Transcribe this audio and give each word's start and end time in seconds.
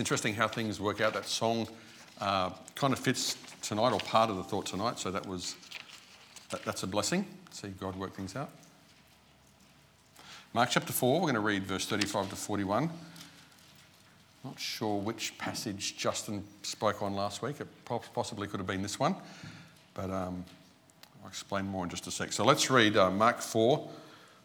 interesting 0.00 0.34
how 0.34 0.48
things 0.48 0.80
work 0.80 1.00
out. 1.00 1.14
That 1.14 1.26
song 1.26 1.68
uh, 2.20 2.50
kind 2.74 2.92
of 2.92 2.98
fits 2.98 3.36
tonight, 3.62 3.92
or 3.92 4.00
part 4.00 4.30
of 4.30 4.36
the 4.36 4.42
thought 4.42 4.66
tonight. 4.66 4.98
So 4.98 5.12
that 5.12 5.26
was 5.26 5.54
that, 6.50 6.64
that's 6.64 6.82
a 6.82 6.86
blessing. 6.88 7.24
See 7.52 7.68
God 7.68 7.94
work 7.94 8.14
things 8.14 8.34
out. 8.34 8.50
Mark 10.52 10.70
chapter 10.70 10.92
four. 10.92 11.20
We're 11.20 11.26
going 11.26 11.34
to 11.34 11.40
read 11.40 11.64
verse 11.64 11.86
thirty-five 11.86 12.30
to 12.30 12.36
forty-one. 12.36 12.90
Not 14.42 14.58
sure 14.58 14.98
which 14.98 15.36
passage 15.36 15.96
Justin 15.98 16.42
spoke 16.62 17.02
on 17.02 17.14
last 17.14 17.42
week. 17.42 17.60
It 17.60 17.68
possibly 17.84 18.48
could 18.48 18.58
have 18.58 18.66
been 18.66 18.82
this 18.82 18.98
one, 18.98 19.14
but 19.92 20.10
um, 20.10 20.44
I'll 21.22 21.28
explain 21.28 21.66
more 21.66 21.84
in 21.84 21.90
just 21.90 22.06
a 22.06 22.10
sec. 22.10 22.32
So 22.32 22.42
let's 22.42 22.70
read 22.70 22.96
uh, 22.96 23.10
Mark 23.10 23.42
4, 23.42 23.86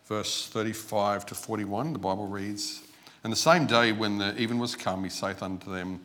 verse 0.08 0.48
35 0.48 1.28
to 1.28 1.36
41. 1.36 1.94
The 1.94 2.00
Bible 2.00 2.28
reads 2.28 2.82
And 3.26 3.32
the 3.32 3.38
same 3.38 3.66
day 3.66 3.92
when 3.92 4.20
the 4.20 4.40
even 4.40 4.60
was 4.60 4.76
come, 4.76 5.04
he 5.04 5.10
saith 5.10 5.42
unto 5.42 5.74
them, 5.74 6.00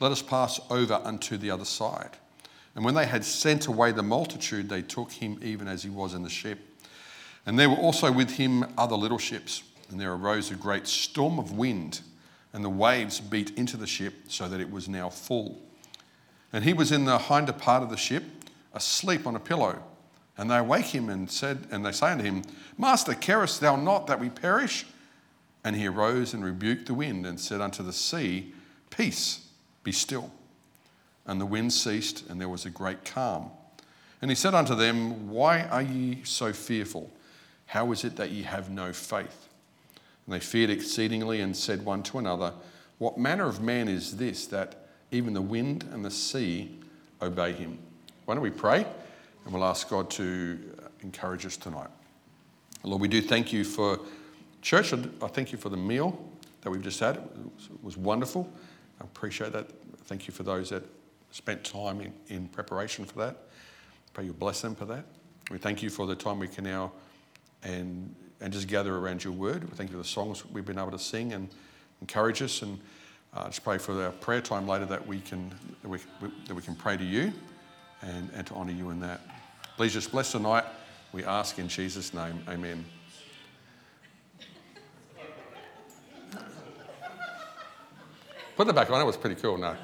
Let 0.00 0.12
us 0.12 0.20
pass 0.20 0.60
over 0.68 1.00
unto 1.02 1.38
the 1.38 1.50
other 1.50 1.64
side. 1.64 2.10
And 2.74 2.84
when 2.84 2.92
they 2.92 3.06
had 3.06 3.24
sent 3.24 3.68
away 3.68 3.90
the 3.90 4.02
multitude, 4.02 4.68
they 4.68 4.82
took 4.82 5.10
him 5.10 5.40
even 5.42 5.66
as 5.66 5.82
he 5.82 5.88
was 5.88 6.12
in 6.12 6.22
the 6.22 6.28
ship. 6.28 6.58
And 7.46 7.58
there 7.58 7.70
were 7.70 7.76
also 7.76 8.12
with 8.12 8.32
him 8.32 8.66
other 8.76 8.96
little 8.96 9.16
ships. 9.16 9.62
And 9.88 9.98
there 9.98 10.12
arose 10.12 10.50
a 10.50 10.56
great 10.56 10.86
storm 10.86 11.38
of 11.38 11.52
wind 11.52 12.02
and 12.52 12.62
the 12.62 12.68
waves 12.68 13.18
beat 13.18 13.56
into 13.56 13.78
the 13.78 13.86
ship 13.86 14.12
so 14.28 14.46
that 14.46 14.60
it 14.60 14.70
was 14.70 14.90
now 14.90 15.08
full. 15.08 15.58
And 16.52 16.64
he 16.64 16.74
was 16.74 16.92
in 16.92 17.06
the 17.06 17.16
hinder 17.16 17.54
part 17.54 17.82
of 17.82 17.88
the 17.88 17.96
ship, 17.96 18.24
asleep 18.74 19.26
on 19.26 19.34
a 19.34 19.40
pillow. 19.40 19.82
And 20.36 20.50
they 20.50 20.58
awake 20.58 20.84
him 20.84 21.08
and 21.08 21.30
said, 21.30 21.66
and 21.70 21.82
they 21.82 21.92
say 21.92 22.10
unto 22.10 22.24
him, 22.24 22.42
Master, 22.76 23.14
carest 23.14 23.62
thou 23.62 23.76
not 23.76 24.06
that 24.08 24.20
we 24.20 24.28
perish? 24.28 24.84
And 25.68 25.76
he 25.76 25.86
arose 25.86 26.32
and 26.32 26.42
rebuked 26.42 26.86
the 26.86 26.94
wind 26.94 27.26
and 27.26 27.38
said 27.38 27.60
unto 27.60 27.82
the 27.82 27.92
sea, 27.92 28.54
Peace, 28.88 29.48
be 29.84 29.92
still. 29.92 30.32
And 31.26 31.38
the 31.38 31.44
wind 31.44 31.74
ceased, 31.74 32.26
and 32.26 32.40
there 32.40 32.48
was 32.48 32.64
a 32.64 32.70
great 32.70 33.04
calm. 33.04 33.50
And 34.22 34.30
he 34.30 34.34
said 34.34 34.54
unto 34.54 34.74
them, 34.74 35.28
Why 35.28 35.64
are 35.64 35.82
ye 35.82 36.22
so 36.24 36.54
fearful? 36.54 37.10
How 37.66 37.92
is 37.92 38.02
it 38.02 38.16
that 38.16 38.30
ye 38.30 38.44
have 38.44 38.70
no 38.70 38.94
faith? 38.94 39.46
And 40.24 40.34
they 40.34 40.40
feared 40.40 40.70
exceedingly 40.70 41.42
and 41.42 41.54
said 41.54 41.84
one 41.84 42.02
to 42.04 42.18
another, 42.18 42.54
What 42.96 43.18
manner 43.18 43.44
of 43.44 43.60
man 43.60 43.88
is 43.88 44.16
this 44.16 44.46
that 44.46 44.88
even 45.10 45.34
the 45.34 45.42
wind 45.42 45.84
and 45.92 46.02
the 46.02 46.10
sea 46.10 46.78
obey 47.20 47.52
him? 47.52 47.76
Why 48.24 48.32
don't 48.32 48.42
we 48.42 48.48
pray 48.48 48.86
and 49.44 49.52
we'll 49.52 49.64
ask 49.64 49.90
God 49.90 50.08
to 50.12 50.58
encourage 51.02 51.44
us 51.44 51.58
tonight. 51.58 51.90
Lord, 52.84 53.02
we 53.02 53.08
do 53.08 53.20
thank 53.20 53.52
you 53.52 53.64
for 53.64 54.00
church. 54.62 54.92
I 54.92 55.28
thank 55.28 55.52
you 55.52 55.58
for 55.58 55.68
the 55.68 55.76
meal 55.76 56.18
that 56.62 56.70
we've 56.70 56.82
just 56.82 57.00
had. 57.00 57.16
It 57.16 57.22
was 57.82 57.96
wonderful. 57.96 58.50
I 59.00 59.04
appreciate 59.04 59.52
that. 59.52 59.70
Thank 60.04 60.26
you 60.26 60.32
for 60.32 60.42
those 60.42 60.70
that 60.70 60.82
spent 61.30 61.64
time 61.64 62.00
in, 62.00 62.12
in 62.28 62.48
preparation 62.48 63.04
for 63.04 63.18
that. 63.18 63.36
Pray 64.12 64.24
you 64.24 64.32
bless 64.32 64.60
them 64.60 64.74
for 64.74 64.86
that. 64.86 65.04
We 65.50 65.58
thank 65.58 65.82
you 65.82 65.90
for 65.90 66.06
the 66.06 66.16
time 66.16 66.38
we 66.38 66.48
can 66.48 66.64
now 66.64 66.92
and 67.62 68.14
and 68.40 68.52
just 68.52 68.68
gather 68.68 68.96
around 68.96 69.24
your 69.24 69.32
word. 69.32 69.64
We 69.68 69.76
thank 69.76 69.90
you 69.90 69.96
for 69.96 70.02
the 70.02 70.08
songs 70.08 70.44
we've 70.46 70.64
been 70.64 70.78
able 70.78 70.92
to 70.92 70.98
sing 70.98 71.32
and 71.32 71.48
encourage 72.00 72.42
us. 72.42 72.62
And 72.62 72.78
uh, 73.34 73.46
just 73.46 73.64
pray 73.64 73.78
for 73.78 74.00
our 74.02 74.12
prayer 74.12 74.40
time 74.40 74.66
later 74.66 74.86
that 74.86 75.06
we 75.06 75.20
can, 75.20 75.52
that 75.82 75.88
we, 75.88 75.98
that 76.46 76.54
we 76.54 76.62
can 76.62 76.74
pray 76.74 76.96
to 76.96 77.04
you 77.04 77.32
and, 78.02 78.30
and 78.34 78.46
to 78.46 78.54
honour 78.54 78.72
you 78.72 78.90
in 78.90 79.00
that. 79.00 79.20
Please 79.76 79.92
just 79.92 80.12
bless 80.12 80.32
tonight. 80.32 80.64
We 81.12 81.24
ask 81.24 81.58
in 81.58 81.68
Jesus' 81.68 82.14
name. 82.14 82.42
Amen. 82.48 82.84
Put 88.58 88.66
that 88.66 88.72
back 88.74 88.90
on. 88.90 89.00
It 89.00 89.04
was 89.04 89.16
pretty 89.16 89.40
cool. 89.40 89.56
No. 89.56 89.76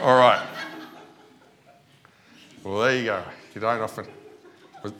All 0.00 0.18
right. 0.18 0.42
Well, 2.64 2.80
there 2.80 2.96
you 2.96 3.04
go. 3.04 3.22
You 3.54 3.60
don't 3.60 3.78
often. 3.78 4.06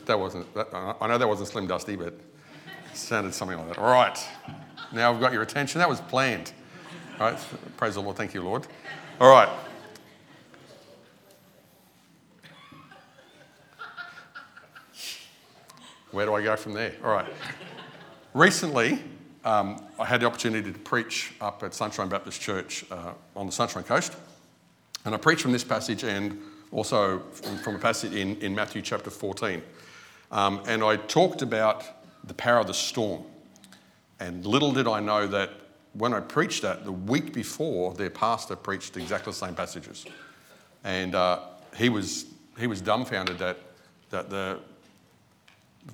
That 0.05 0.21
wasn't. 0.21 0.53
That, 0.53 0.69
I 1.01 1.07
know 1.09 1.17
that 1.17 1.27
wasn't 1.27 1.49
Slim 1.49 1.67
Dusty, 1.67 1.97
but 1.97 2.09
it 2.09 2.21
Sounded 2.93 3.33
something 3.33 3.57
like 3.57 3.69
that. 3.69 3.79
All 3.79 3.91
right. 3.91 4.23
Now 4.93 5.15
I've 5.15 5.19
got 5.19 5.33
your 5.33 5.41
attention. 5.41 5.79
That 5.79 5.89
was 5.89 6.03
planned. 6.03 6.53
All 7.19 7.31
right. 7.31 7.39
Praise 7.79 7.95
the 7.95 8.03
Lord. 8.03 8.17
Thank 8.17 8.35
you, 8.35 8.43
Lord. 8.43 8.67
All 9.19 9.31
right. 9.31 9.49
Where 16.11 16.27
do 16.27 16.35
I 16.35 16.43
go 16.43 16.55
from 16.55 16.75
there? 16.75 16.93
All 17.03 17.15
right. 17.15 17.33
Recently, 18.35 19.03
um, 19.47 19.81
I 19.97 20.05
had 20.05 20.21
the 20.21 20.27
opportunity 20.27 20.73
to 20.73 20.79
preach 20.79 21.33
up 21.41 21.63
at 21.63 21.73
Sunshine 21.73 22.09
Baptist 22.09 22.41
Church 22.41 22.85
uh, 22.91 23.13
on 23.37 23.47
the 23.47 23.53
Sunshine 23.53 23.85
Coast. 23.85 24.17
And 25.05 25.15
I 25.15 25.19
preached 25.19 25.43
from 25.43 25.53
this 25.53 25.63
passage 25.63 26.03
and 26.03 26.43
also 26.73 27.21
from, 27.31 27.57
from 27.59 27.77
a 27.77 27.79
passage 27.79 28.13
in, 28.13 28.37
in 28.43 28.57
Matthew 28.57 28.83
chapter 28.83 29.09
14. 29.09 29.63
Um, 30.33 30.61
and 30.67 30.83
I 30.83 30.97
talked 30.97 31.43
about 31.43 31.85
the 32.25 32.35
power 32.35 32.59
of 32.59 32.67
the 32.67 32.75
storm. 32.75 33.23
And 34.19 34.45
little 34.45 34.73
did 34.73 34.89
I 34.89 34.99
know 34.99 35.29
that 35.29 35.51
when 35.93 36.13
I 36.13 36.19
preached 36.19 36.63
that, 36.63 36.85
the 36.85 36.91
week 36.91 37.33
before, 37.33 37.95
their 37.95 38.11
pastor 38.11 38.57
preached 38.57 38.97
exactly 38.97 39.31
the 39.31 39.39
same 39.39 39.55
passages. 39.55 40.07
And 40.83 41.15
uh, 41.15 41.39
he, 41.77 41.89
was, 41.89 42.27
he 42.59 42.67
was 42.67 42.81
dumbfounded 42.81 43.39
that, 43.39 43.59
that 44.11 44.29
the 44.29 44.59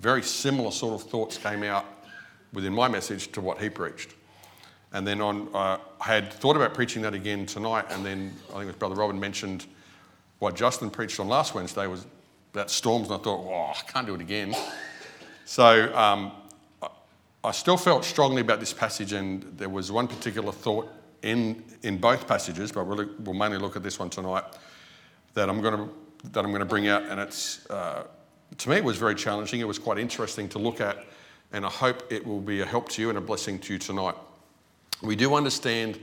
very 0.00 0.22
similar 0.22 0.70
sort 0.70 0.94
of 0.94 1.10
thoughts 1.10 1.36
came 1.36 1.62
out 1.62 1.84
within 2.52 2.72
my 2.72 2.88
message 2.88 3.32
to 3.32 3.40
what 3.40 3.60
he 3.60 3.68
preached. 3.68 4.14
And 4.92 5.06
then 5.06 5.20
on, 5.20 5.48
uh, 5.54 5.78
I 6.00 6.04
had 6.04 6.32
thought 6.32 6.56
about 6.56 6.74
preaching 6.74 7.02
that 7.02 7.14
again 7.14 7.46
tonight, 7.46 7.86
and 7.90 8.04
then 8.04 8.32
I 8.50 8.52
think 8.52 8.64
it 8.64 8.66
was 8.66 8.76
Brother 8.76 8.94
Robin 8.94 9.18
mentioned 9.18 9.66
what 10.38 10.54
Justin 10.54 10.90
preached 10.90 11.18
on 11.20 11.28
last 11.28 11.54
Wednesday 11.54 11.86
was 11.86 12.06
about 12.52 12.70
storms, 12.70 13.08
and 13.08 13.18
I 13.18 13.22
thought, 13.22 13.46
oh, 13.46 13.72
I 13.72 13.90
can't 13.90 14.06
do 14.06 14.14
it 14.14 14.20
again. 14.20 14.54
So 15.44 15.94
um, 15.96 16.32
I 17.42 17.52
still 17.52 17.76
felt 17.76 18.04
strongly 18.04 18.42
about 18.42 18.60
this 18.60 18.72
passage, 18.72 19.12
and 19.12 19.42
there 19.56 19.68
was 19.68 19.90
one 19.90 20.06
particular 20.06 20.52
thought 20.52 20.88
in, 21.22 21.64
in 21.82 21.98
both 21.98 22.28
passages, 22.28 22.72
but 22.72 22.86
we'll, 22.86 23.08
we'll 23.20 23.34
mainly 23.34 23.58
look 23.58 23.76
at 23.76 23.82
this 23.82 23.98
one 23.98 24.10
tonight 24.10 24.44
that 25.34 25.48
I'm 25.48 25.60
going 25.60 25.76
to 25.76 25.94
that 26.30 26.44
I'm 26.44 26.52
going 26.52 26.60
to 26.60 26.66
bring 26.66 26.86
out, 26.86 27.02
and 27.02 27.18
it's 27.18 27.68
uh, 27.68 28.04
to 28.58 28.70
me 28.70 28.76
it 28.76 28.84
was 28.84 28.96
very 28.96 29.14
challenging. 29.14 29.60
It 29.60 29.66
was 29.66 29.78
quite 29.78 29.98
interesting 29.98 30.48
to 30.50 30.58
look 30.58 30.80
at, 30.80 31.04
and 31.52 31.66
I 31.66 31.70
hope 31.70 32.10
it 32.10 32.26
will 32.26 32.40
be 32.40 32.60
a 32.60 32.66
help 32.66 32.88
to 32.90 33.02
you 33.02 33.08
and 33.08 33.18
a 33.18 33.20
blessing 33.20 33.58
to 33.60 33.74
you 33.74 33.78
tonight. 33.78 34.14
We 35.02 35.16
do 35.16 35.34
understand 35.34 35.98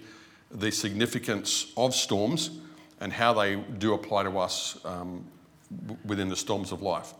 the 0.52 0.72
significance 0.72 1.72
of 1.78 1.96
storms 1.96 2.52
and 3.00 3.14
how 3.14 3.34
they 3.34 3.56
do 3.56 3.94
apply 3.94 4.24
to 4.24 4.38
us 4.40 4.80
um, 4.86 5.26
within 6.06 6.30
the 6.30 6.36
storms 6.36 6.72
of 6.72 6.82
life. 6.82 7.14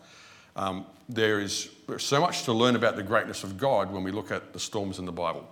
Um, 0.56 0.86
there 1.08 1.40
is 1.40 1.70
so 1.98 2.20
much 2.20 2.44
to 2.44 2.54
learn 2.54 2.76
about 2.76 2.96
the 2.96 3.04
greatness 3.04 3.44
of 3.44 3.58
God 3.58 3.92
when 3.92 4.04
we 4.04 4.12
look 4.12 4.32
at 4.32 4.54
the 4.54 4.60
storms 4.60 5.00
in 5.00 5.06
the 5.06 5.12
Bible. 5.12 5.48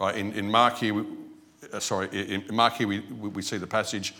Right? 0.00 0.16
In, 0.16 0.32
in 0.32 0.50
Mark 0.50 0.76
here, 0.78 0.94
we, 0.94 1.04
uh, 1.72 1.80
sorry, 1.80 2.08
in 2.08 2.44
Mark 2.54 2.74
here 2.74 2.86
we, 2.88 3.00
we 3.00 3.42
see 3.42 3.56
the 3.56 3.66
passage 3.66 4.14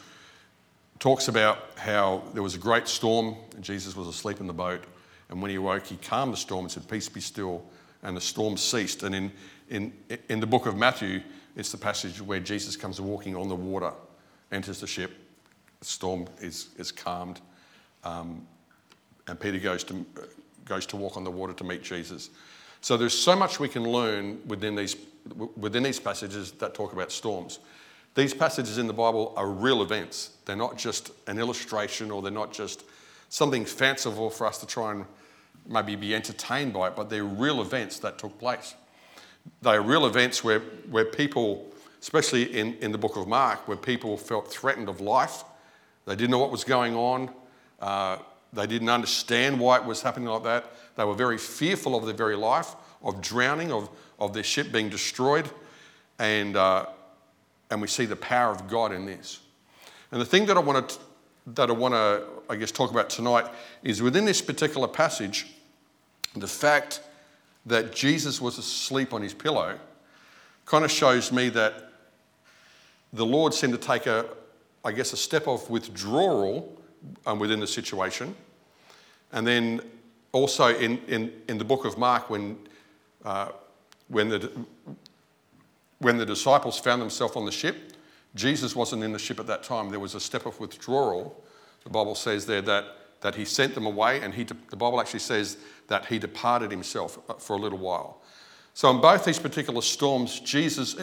talks 0.99 1.29
about 1.29 1.79
how 1.79 2.25
there 2.35 2.43
was 2.43 2.55
a 2.57 2.59
great 2.59 2.89
storm 2.89 3.37
and 3.55 3.63
Jesus 3.63 3.95
was 3.95 4.09
asleep 4.09 4.41
in 4.41 4.47
the 4.47 4.53
boat. 4.53 4.83
And 5.29 5.41
when 5.41 5.51
he 5.51 5.57
awoke, 5.57 5.87
he 5.87 5.97
calmed 5.97 6.33
the 6.33 6.39
storm 6.39 6.65
and 6.65 6.73
said, 6.73 6.89
Peace 6.89 7.09
be 7.09 7.21
still. 7.21 7.63
And 8.03 8.17
the 8.17 8.21
storm 8.21 8.57
ceased. 8.57 9.03
And 9.03 9.15
in, 9.15 9.33
in, 9.69 9.93
in 10.29 10.41
the 10.41 10.47
book 10.47 10.67
of 10.67 10.77
Matthew, 10.77 11.21
it's 11.57 11.73
the 11.73 11.79
passage 11.79 12.21
where 12.21 12.41
Jesus 12.41 12.77
comes 12.77 13.01
walking 13.01 13.35
on 13.35 13.49
the 13.49 13.57
water, 13.57 13.93
enters 14.53 14.81
the 14.81 14.87
ship, 14.87 15.13
the 15.81 15.87
storm 15.87 16.27
is, 16.41 16.69
is 16.79 16.93
calmed. 16.93 17.41
Um, 18.05 18.47
and 19.27 19.39
Peter 19.39 19.59
goes 19.59 19.85
to, 19.85 20.07
goes 20.65 20.87
to 20.87 20.97
walk 20.97 21.17
on 21.17 21.25
the 21.25 21.31
water 21.31 21.53
to 21.53 21.65
meet 21.65 21.83
Jesus. 21.83 22.31
So 22.81 22.97
there's 22.97 23.17
so 23.17 23.35
much 23.35 23.59
we 23.59 23.69
can 23.69 23.85
learn 23.85 24.41
within 24.47 24.77
these, 24.77 24.97
within 25.57 25.83
these 25.83 26.01
passages 26.01 26.53
that 26.53 26.75
talk 26.75 26.93
about 26.93 27.11
storms. 27.11 27.59
These 28.15 28.35
passages 28.35 28.79
in 28.79 28.87
the 28.87 28.93
Bible 28.93 29.35
are 29.37 29.49
real 29.49 29.83
events. 29.83 30.37
They're 30.45 30.57
not 30.57 30.79
just 30.79 31.11
an 31.27 31.39
illustration 31.39 32.11
or 32.11 32.23
they're 32.23 32.31
not 32.31 32.53
just 32.53 32.85
something 33.29 33.65
fanciful 33.65 34.31
for 34.31 34.47
us 34.47 34.59
to 34.59 34.67
try 34.67 34.93
and 34.93 35.05
maybe 35.69 35.97
be 35.97 36.15
entertained 36.15 36.73
by 36.73 36.89
it, 36.89 36.97
but 36.97 37.11
they're 37.11 37.25
real 37.25 37.61
events 37.61 37.99
that 38.01 38.19
took 38.19 38.39
place. 38.39 38.75
They 39.63 39.71
are 39.71 39.83
real 39.83 40.07
events 40.07 40.43
where, 40.43 40.61
where 40.91 41.05
people, 41.05 41.67
especially 42.01 42.59
in, 42.59 42.75
in 42.77 42.93
the 42.93 42.99
book 42.99 43.17
of 43.17 43.29
Mark, 43.29 43.69
where 43.69 43.77
people 43.77 44.17
felt 44.17 44.51
threatened 44.51 44.89
of 44.89 45.01
life. 45.01 45.45
They 46.07 46.17
didn't 46.17 46.31
know 46.31 46.39
what 46.39 46.51
was 46.51 46.65
going 46.65 46.95
on. 46.95 47.31
Uh, 47.81 48.19
they 48.53 48.67
didn't 48.67 48.89
understand 48.89 49.61
why 49.61 49.77
it 49.77 49.85
was 49.85 50.03
happening 50.03 50.29
like 50.29 50.43
that. 50.45 50.73
They 50.97 51.05
were 51.05 51.15
very 51.15 51.39
fearful 51.39 51.95
of 51.95 52.07
their 52.07 52.15
very 52.15 52.37
life, 52.37 52.75
of 53.03 53.21
drowning, 53.21 53.71
of, 53.71 53.91
of 54.19 54.33
their 54.33 54.43
ship 54.43 54.73
being 54.73 54.89
destroyed. 54.89 55.49
And, 56.19 56.57
uh, 56.57 56.87
and 57.71 57.81
we 57.81 57.89
see 57.89 58.07
the 58.07 58.17
power 58.17 58.51
of 58.51 58.69
God 58.69 58.93
in 58.93 59.05
this. 59.05 59.41
And 60.11 60.21
the 60.21 60.25
thing 60.25 60.47
that 60.47 60.57
I 60.57 60.61
want 60.61 60.89
to, 60.89 60.99
that 61.55 61.69
I 61.69 61.73
want 61.73 61.95
to, 61.95 62.25
I 62.49 62.57
guess, 62.57 62.73
talk 62.73 62.91
about 62.91 63.11
tonight 63.11 63.47
is 63.83 64.03
within 64.03 64.25
this 64.25 64.41
particular 64.41 64.89
passage, 64.89 65.47
the 66.37 66.47
fact 66.47 67.01
that 67.67 67.95
Jesus 67.95 68.41
was 68.41 68.59
asleep 68.59 69.13
on 69.13 69.23
his 69.23 69.35
pillow 69.35 69.79
kind 70.67 70.85
of 70.85 70.91
shows 70.91 71.33
me 71.33 71.49
that 71.51 71.93
the 73.13 73.25
Lord 73.25 73.55
seemed 73.55 73.73
to 73.73 73.79
take 73.79 74.07
a, 74.07 74.27
I 74.85 74.93
guess, 74.93 75.13
a 75.13 75.17
step 75.17 75.49
of 75.49 75.69
withdrawal 75.71 76.81
um, 77.27 77.39
within 77.39 77.61
the 77.61 77.67
situation. 77.67 78.35
And 79.33 79.47
then 79.47 79.81
also 80.33 80.67
in, 80.77 80.99
in, 81.09 81.33
in 81.49 81.59
the 81.59 81.65
book 81.65 81.85
of 81.85 81.97
Mark, 81.97 82.29
when, 82.31 82.59
uh, 83.25 83.49
when, 84.09 84.29
the, 84.29 84.51
when 85.99 86.19
the 86.19 86.27
disciples 86.27 86.79
found 86.79 87.01
themselves 87.01 87.37
on 87.37 87.45
the 87.45 87.53
ship, 87.53 87.77
Jesus 88.35 88.77
wasn't 88.77 89.03
in 89.03 89.13
the 89.13 89.19
ship 89.19 89.41
at 89.41 89.47
that 89.47 89.63
time. 89.63 89.91
There 89.91 90.01
was 90.01 90.15
a 90.15 90.21
step 90.21 90.47
of 90.47 90.61
withdrawal. 90.61 91.43
The 91.85 91.91
Bible 91.91 92.15
says 92.15 92.47
there 92.47 92.63
that, 92.63 92.85
that 93.21 93.35
he 93.35 93.45
sent 93.45 93.75
them 93.75 93.87
away, 93.87 94.21
and 94.21 94.35
he, 94.35 94.45
the 94.45 94.77
Bible 94.77 95.01
actually 95.01 95.21
says 95.21 95.57
that 95.89 96.07
he 96.07 96.19
departed 96.19 96.71
himself 96.71 97.19
for 97.39 97.57
a 97.57 97.59
little 97.59 97.79
while. 97.79 98.23
So, 98.75 98.91
in 98.91 99.01
both 99.01 99.25
these 99.25 99.39
particular 99.39 99.83
storms, 99.83 100.39
Jesus, 100.41 100.97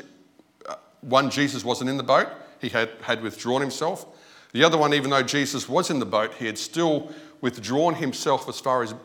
uh, 0.66 0.76
one, 1.02 1.30
Jesus 1.30 1.66
wasn't 1.66 1.90
in 1.90 1.98
the 1.98 2.04
boat, 2.04 2.30
he 2.62 2.70
had, 2.70 2.90
had 3.02 3.22
withdrawn 3.22 3.62
himself. 3.62 4.06
The 4.54 4.64
other 4.64 4.78
one, 4.78 4.94
even 4.94 5.10
though 5.10 5.24
Jesus 5.24 5.68
was 5.68 5.90
in 5.90 6.00
the 6.00 6.06
boat, 6.06 6.34
he 6.36 6.46
had 6.46 6.58
still 6.58 7.12
withdrawn 7.42 7.94
himself 7.96 8.48
as 8.48 8.60
far 8.60 8.84
as, 8.84 8.96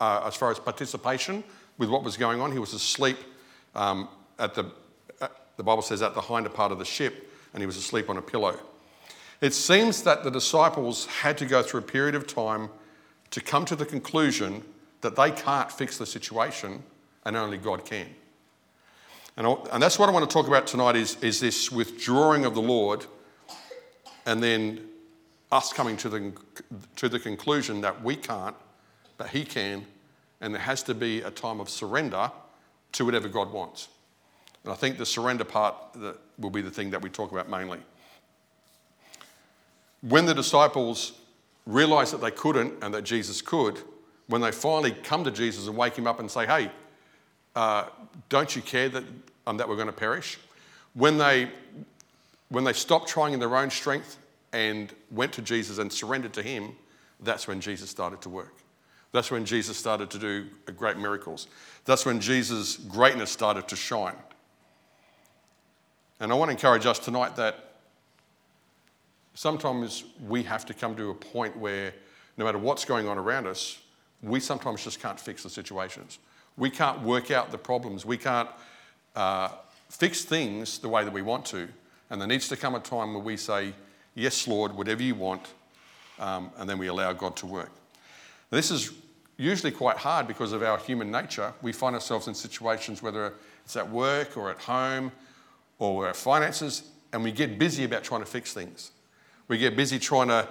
uh, 0.00 0.22
as, 0.24 0.36
far 0.36 0.52
as 0.52 0.60
participation 0.60 1.42
with 1.78 1.88
what 1.88 2.04
was 2.04 2.16
going 2.16 2.40
on. 2.40 2.52
He 2.52 2.60
was 2.60 2.72
asleep 2.72 3.16
um, 3.74 4.08
at 4.38 4.54
the, 4.54 4.70
uh, 5.20 5.28
the 5.56 5.64
Bible 5.64 5.82
says, 5.82 6.02
at 6.02 6.14
the 6.14 6.20
hinder 6.20 6.48
part 6.48 6.70
of 6.70 6.78
the 6.78 6.84
ship, 6.84 7.28
and 7.52 7.60
he 7.60 7.66
was 7.66 7.76
asleep 7.76 8.08
on 8.08 8.18
a 8.18 8.22
pillow. 8.22 8.56
It 9.40 9.54
seems 9.54 10.04
that 10.04 10.22
the 10.22 10.30
disciples 10.30 11.06
had 11.06 11.36
to 11.38 11.46
go 11.46 11.64
through 11.64 11.80
a 11.80 11.84
period 11.84 12.14
of 12.14 12.28
time 12.28 12.68
to 13.30 13.40
come 13.40 13.64
to 13.64 13.74
the 13.74 13.84
conclusion 13.84 14.62
that 15.02 15.16
they 15.16 15.30
can't 15.30 15.70
fix 15.70 15.98
the 15.98 16.06
situation 16.06 16.82
and 17.24 17.36
only 17.36 17.58
God 17.58 17.84
can. 17.84 18.06
And, 19.36 19.46
and 19.72 19.82
that's 19.82 19.98
what 19.98 20.08
I 20.08 20.12
want 20.12 20.28
to 20.28 20.32
talk 20.32 20.46
about 20.46 20.66
tonight 20.66 20.96
is, 20.96 21.16
is 21.22 21.40
this 21.40 21.70
withdrawing 21.70 22.44
of 22.44 22.54
the 22.54 22.62
Lord 22.62 23.04
and 24.26 24.42
then 24.42 24.88
us 25.50 25.72
coming 25.72 25.96
to 25.98 26.08
the, 26.08 26.32
to 26.96 27.08
the 27.08 27.18
conclusion 27.18 27.80
that 27.82 28.02
we 28.02 28.16
can't, 28.16 28.56
but 29.18 29.28
He 29.28 29.44
can, 29.44 29.84
and 30.40 30.54
there 30.54 30.62
has 30.62 30.82
to 30.84 30.94
be 30.94 31.20
a 31.22 31.30
time 31.30 31.60
of 31.60 31.68
surrender 31.68 32.30
to 32.92 33.04
whatever 33.04 33.28
God 33.28 33.52
wants. 33.52 33.88
And 34.64 34.72
I 34.72 34.76
think 34.76 34.98
the 34.98 35.06
surrender 35.06 35.44
part 35.44 35.74
will 36.38 36.50
be 36.50 36.62
the 36.62 36.70
thing 36.70 36.90
that 36.90 37.02
we 37.02 37.10
talk 37.10 37.32
about 37.32 37.48
mainly. 37.48 37.80
When 40.02 40.26
the 40.26 40.34
disciples 40.34 41.12
realized 41.66 42.12
that 42.12 42.20
they 42.20 42.30
couldn't 42.30 42.82
and 42.82 42.92
that 42.94 43.02
Jesus 43.02 43.40
could, 43.40 43.80
when 44.28 44.40
they 44.40 44.52
finally 44.52 44.92
come 44.92 45.24
to 45.24 45.30
Jesus 45.30 45.66
and 45.66 45.76
wake 45.76 45.96
him 45.96 46.06
up 46.06 46.20
and 46.20 46.30
say, 46.30 46.46
Hey, 46.46 46.70
uh, 47.54 47.86
don't 48.28 48.54
you 48.54 48.62
care 48.62 48.88
that, 48.88 49.04
um, 49.46 49.56
that 49.56 49.68
we're 49.68 49.76
going 49.76 49.86
to 49.86 49.92
perish? 49.92 50.38
When 50.94 51.18
they, 51.18 51.50
when 52.48 52.64
they 52.64 52.72
stopped 52.72 53.08
trying 53.08 53.34
in 53.34 53.40
their 53.40 53.56
own 53.56 53.70
strength 53.70 54.18
and 54.52 54.92
went 55.10 55.32
to 55.34 55.42
Jesus 55.42 55.78
and 55.78 55.92
surrendered 55.92 56.32
to 56.34 56.42
him, 56.42 56.74
that's 57.20 57.46
when 57.46 57.60
Jesus 57.60 57.90
started 57.90 58.20
to 58.22 58.28
work. 58.28 58.54
That's 59.12 59.30
when 59.30 59.44
Jesus 59.44 59.76
started 59.76 60.10
to 60.10 60.18
do 60.18 60.46
great 60.74 60.96
miracles. 60.96 61.46
That's 61.84 62.06
when 62.06 62.20
Jesus' 62.20 62.76
greatness 62.76 63.30
started 63.30 63.68
to 63.68 63.76
shine. 63.76 64.16
And 66.18 66.32
I 66.32 66.34
want 66.34 66.48
to 66.48 66.52
encourage 66.52 66.86
us 66.86 66.98
tonight 66.98 67.36
that 67.36 67.72
sometimes 69.34 70.04
we 70.26 70.42
have 70.44 70.64
to 70.66 70.74
come 70.74 70.96
to 70.96 71.10
a 71.10 71.14
point 71.14 71.56
where 71.56 71.92
no 72.38 72.44
matter 72.44 72.58
what's 72.58 72.84
going 72.84 73.06
on 73.06 73.18
around 73.18 73.46
us, 73.46 73.81
we 74.22 74.40
sometimes 74.40 74.84
just 74.84 75.00
can't 75.00 75.18
fix 75.18 75.42
the 75.42 75.50
situations. 75.50 76.18
We 76.56 76.70
can't 76.70 77.02
work 77.02 77.30
out 77.30 77.50
the 77.50 77.58
problems. 77.58 78.04
We 78.04 78.16
can't 78.16 78.48
uh, 79.16 79.48
fix 79.88 80.24
things 80.24 80.78
the 80.78 80.88
way 80.88 81.04
that 81.04 81.12
we 81.12 81.22
want 81.22 81.44
to. 81.46 81.68
And 82.10 82.20
there 82.20 82.28
needs 82.28 82.48
to 82.48 82.56
come 82.56 82.74
a 82.74 82.80
time 82.80 83.14
where 83.14 83.22
we 83.22 83.36
say, 83.36 83.72
Yes, 84.14 84.46
Lord, 84.46 84.72
whatever 84.74 85.02
you 85.02 85.14
want, 85.14 85.48
um, 86.18 86.50
and 86.58 86.68
then 86.68 86.76
we 86.76 86.88
allow 86.88 87.14
God 87.14 87.34
to 87.36 87.46
work. 87.46 87.70
This 88.50 88.70
is 88.70 88.92
usually 89.38 89.72
quite 89.72 89.96
hard 89.96 90.28
because 90.28 90.52
of 90.52 90.62
our 90.62 90.76
human 90.76 91.10
nature. 91.10 91.54
We 91.62 91.72
find 91.72 91.94
ourselves 91.94 92.28
in 92.28 92.34
situations, 92.34 93.02
whether 93.02 93.32
it's 93.64 93.74
at 93.76 93.88
work 93.88 94.36
or 94.36 94.50
at 94.50 94.58
home 94.58 95.12
or 95.78 96.06
our 96.06 96.14
finances, 96.14 96.90
and 97.14 97.24
we 97.24 97.32
get 97.32 97.58
busy 97.58 97.84
about 97.84 98.04
trying 98.04 98.20
to 98.20 98.26
fix 98.26 98.52
things. 98.52 98.90
We 99.48 99.56
get 99.56 99.74
busy 99.76 99.98
trying 99.98 100.28
to 100.28 100.46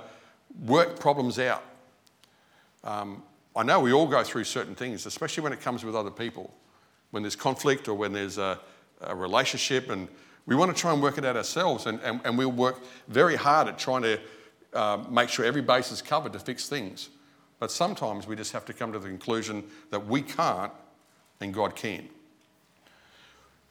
work 0.66 1.00
problems 1.00 1.38
out. 1.38 1.64
Um, 2.84 3.22
I 3.56 3.64
know 3.64 3.80
we 3.80 3.92
all 3.92 4.08
go 4.08 4.24
through 4.24 4.46
certain 4.46 4.76
things, 4.76 5.06
especially 5.06 5.44
when 5.44 5.54
it 5.54 5.62
comes 5.62 5.84
with 5.84 5.96
other 5.96 6.12
people. 6.12 6.54
When 7.12 7.24
there's 7.24 7.36
conflict 7.36 7.88
or 7.88 7.96
when 7.96 8.14
there's 8.14 8.38
a, 8.38 8.60
a 9.02 9.16
relationship, 9.16 9.90
and 9.90 10.08
we 10.46 10.56
want 10.56 10.74
to 10.74 10.80
try 10.80 10.94
and 10.94 11.02
work 11.02 11.18
it 11.18 11.26
out 11.26 11.36
ourselves, 11.36 11.86
and, 11.86 12.00
and, 12.02 12.22
and 12.24 12.38
we'll 12.38 12.52
work 12.52 12.82
very 13.10 13.36
hard 13.36 13.68
at 13.68 13.78
trying 13.78 14.04
to 14.04 14.20
uh, 14.74 15.04
make 15.10 15.30
sure 15.30 15.44
every 15.44 15.62
base 15.62 15.92
is 15.92 16.02
covered 16.02 16.34
to 16.34 16.40
fix 16.40 16.70
things. 16.70 17.10
But 17.60 17.72
sometimes 17.72 18.26
we 18.26 18.36
just 18.36 18.54
have 18.54 18.66
to 18.66 18.74
come 18.74 18.94
to 18.94 19.00
the 19.00 19.08
conclusion 19.08 19.64
that 19.90 20.08
we 20.08 20.22
can't 20.22 20.72
and 21.42 21.54
God 21.54 21.76
can. 21.76 22.08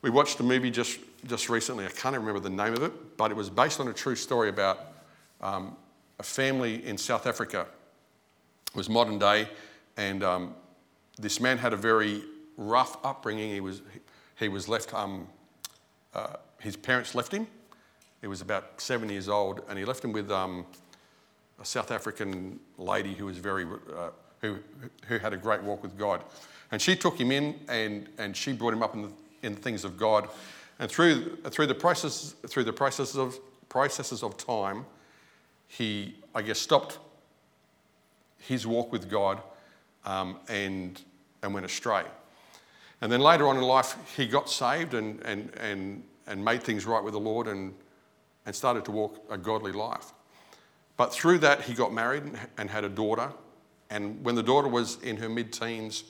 We 0.03 0.11
watched 0.11 0.41
a 0.41 0.43
movie 0.43 0.71
just, 0.71 0.99
just 1.27 1.49
recently, 1.49 1.87
I 1.87 1.91
can't 1.91 2.17
remember 2.17 2.41
the 2.41 2.51
name 2.51 2.75
of 2.75 2.83
it, 2.83 3.17
but 3.17 3.31
it 3.31 3.37
was 3.37 3.51
based 3.51 3.81
on 3.81 3.89
a 3.89 3.93
true 3.93 4.17
story 4.17 4.49
about 4.49 4.79
um, 5.41 5.77
a 6.19 6.23
family 6.23 6.87
in 6.87 6.97
South 6.97 7.27
Africa. 7.27 7.67
It 8.69 8.77
was 8.77 8.89
modern 8.89 9.19
day, 9.19 9.49
and 10.01 10.25
um, 10.25 10.55
this 11.19 11.41
man 11.41 11.59
had 11.59 11.75
a 11.75 11.77
very 11.77 12.23
rough 12.57 12.97
upbringing. 13.05 13.53
He 13.53 13.61
was, 13.61 13.83
he 14.39 14.49
was 14.49 14.67
left, 14.67 14.95
um, 14.95 15.29
uh, 16.15 16.37
his 16.59 16.75
parents 16.75 17.15
left 17.15 17.33
him. 17.33 17.47
He 18.23 18.27
was 18.27 18.41
about 18.41 18.81
seven 18.81 19.11
years 19.11 19.29
old, 19.29 19.61
and 19.69 19.79
he 19.79 19.85
left 19.85 20.03
him 20.03 20.13
with 20.13 20.31
um, 20.31 20.65
a 21.61 21.67
South 21.67 21.91
African 21.91 22.59
lady 22.79 23.13
who 23.13 23.27
was 23.27 23.37
very, 23.37 23.65
uh, 23.65 24.09
who, 24.41 24.57
who 25.07 25.19
had 25.19 25.35
a 25.35 25.37
great 25.37 25.63
walk 25.63 25.83
with 25.83 25.99
God. 25.99 26.25
And 26.73 26.81
she 26.81 26.97
took 26.97 27.21
him 27.21 27.31
in 27.31 27.61
and, 27.69 28.09
and 28.17 28.35
she 28.35 28.53
brought 28.53 28.73
him 28.73 28.83
up 28.83 28.95
in 28.95 29.03
the, 29.03 29.11
in 29.43 29.55
the 29.55 29.61
things 29.61 29.85
of 29.85 29.99
God. 29.99 30.31
And 30.79 30.91
through, 30.91 31.37
through, 31.51 31.67
the 31.67 31.75
process, 31.75 32.35
through 32.49 32.65
the 32.65 32.73
processes 32.73 33.17
of, 33.17 33.39
processes 33.69 34.23
of 34.23 34.39
time, 34.39 34.87
he, 35.69 36.15
I 36.35 36.41
guess, 36.41 36.59
stopped 36.59 36.99
his 38.39 38.67
walk 38.67 38.93
with 38.93 39.11
God 39.11 39.43
um, 40.05 40.37
and, 40.49 41.01
and 41.43 41.55
went 41.55 41.67
astray. 41.67 42.05
And 43.01 43.11
then 43.11 43.21
later 43.21 43.49
on 43.49 43.57
in 43.57 43.63
life, 43.63 43.97
he 44.17 44.27
got 44.27 44.51
saved 44.51 44.95
and, 44.95 45.21
and, 45.23 45.51
and, 45.59 46.03
and 46.27 46.45
made 46.45 46.63
things 46.63 46.85
right 46.85 47.03
with 47.03 47.15
the 47.15 47.21
Lord 47.21 47.47
and, 47.47 47.75
and 48.47 48.55
started 48.55 48.85
to 48.87 48.91
walk 48.91 49.25
a 49.31 49.39
godly 49.39 49.73
life. 49.73 50.13
But 50.97 51.13
through 51.13 51.39
that, 51.39 51.63
he 51.63 51.73
got 51.73 51.95
married 51.95 52.25
and 52.59 52.69
had 52.69 52.85
a 52.85 52.89
daughter. 52.89 53.33
And 53.89 54.23
when 54.23 54.35
the 54.35 54.43
daughter 54.43 54.69
was 54.69 55.01
in 55.03 55.17
her 55.17 55.29
mid 55.29 55.53
teens, 55.53 56.05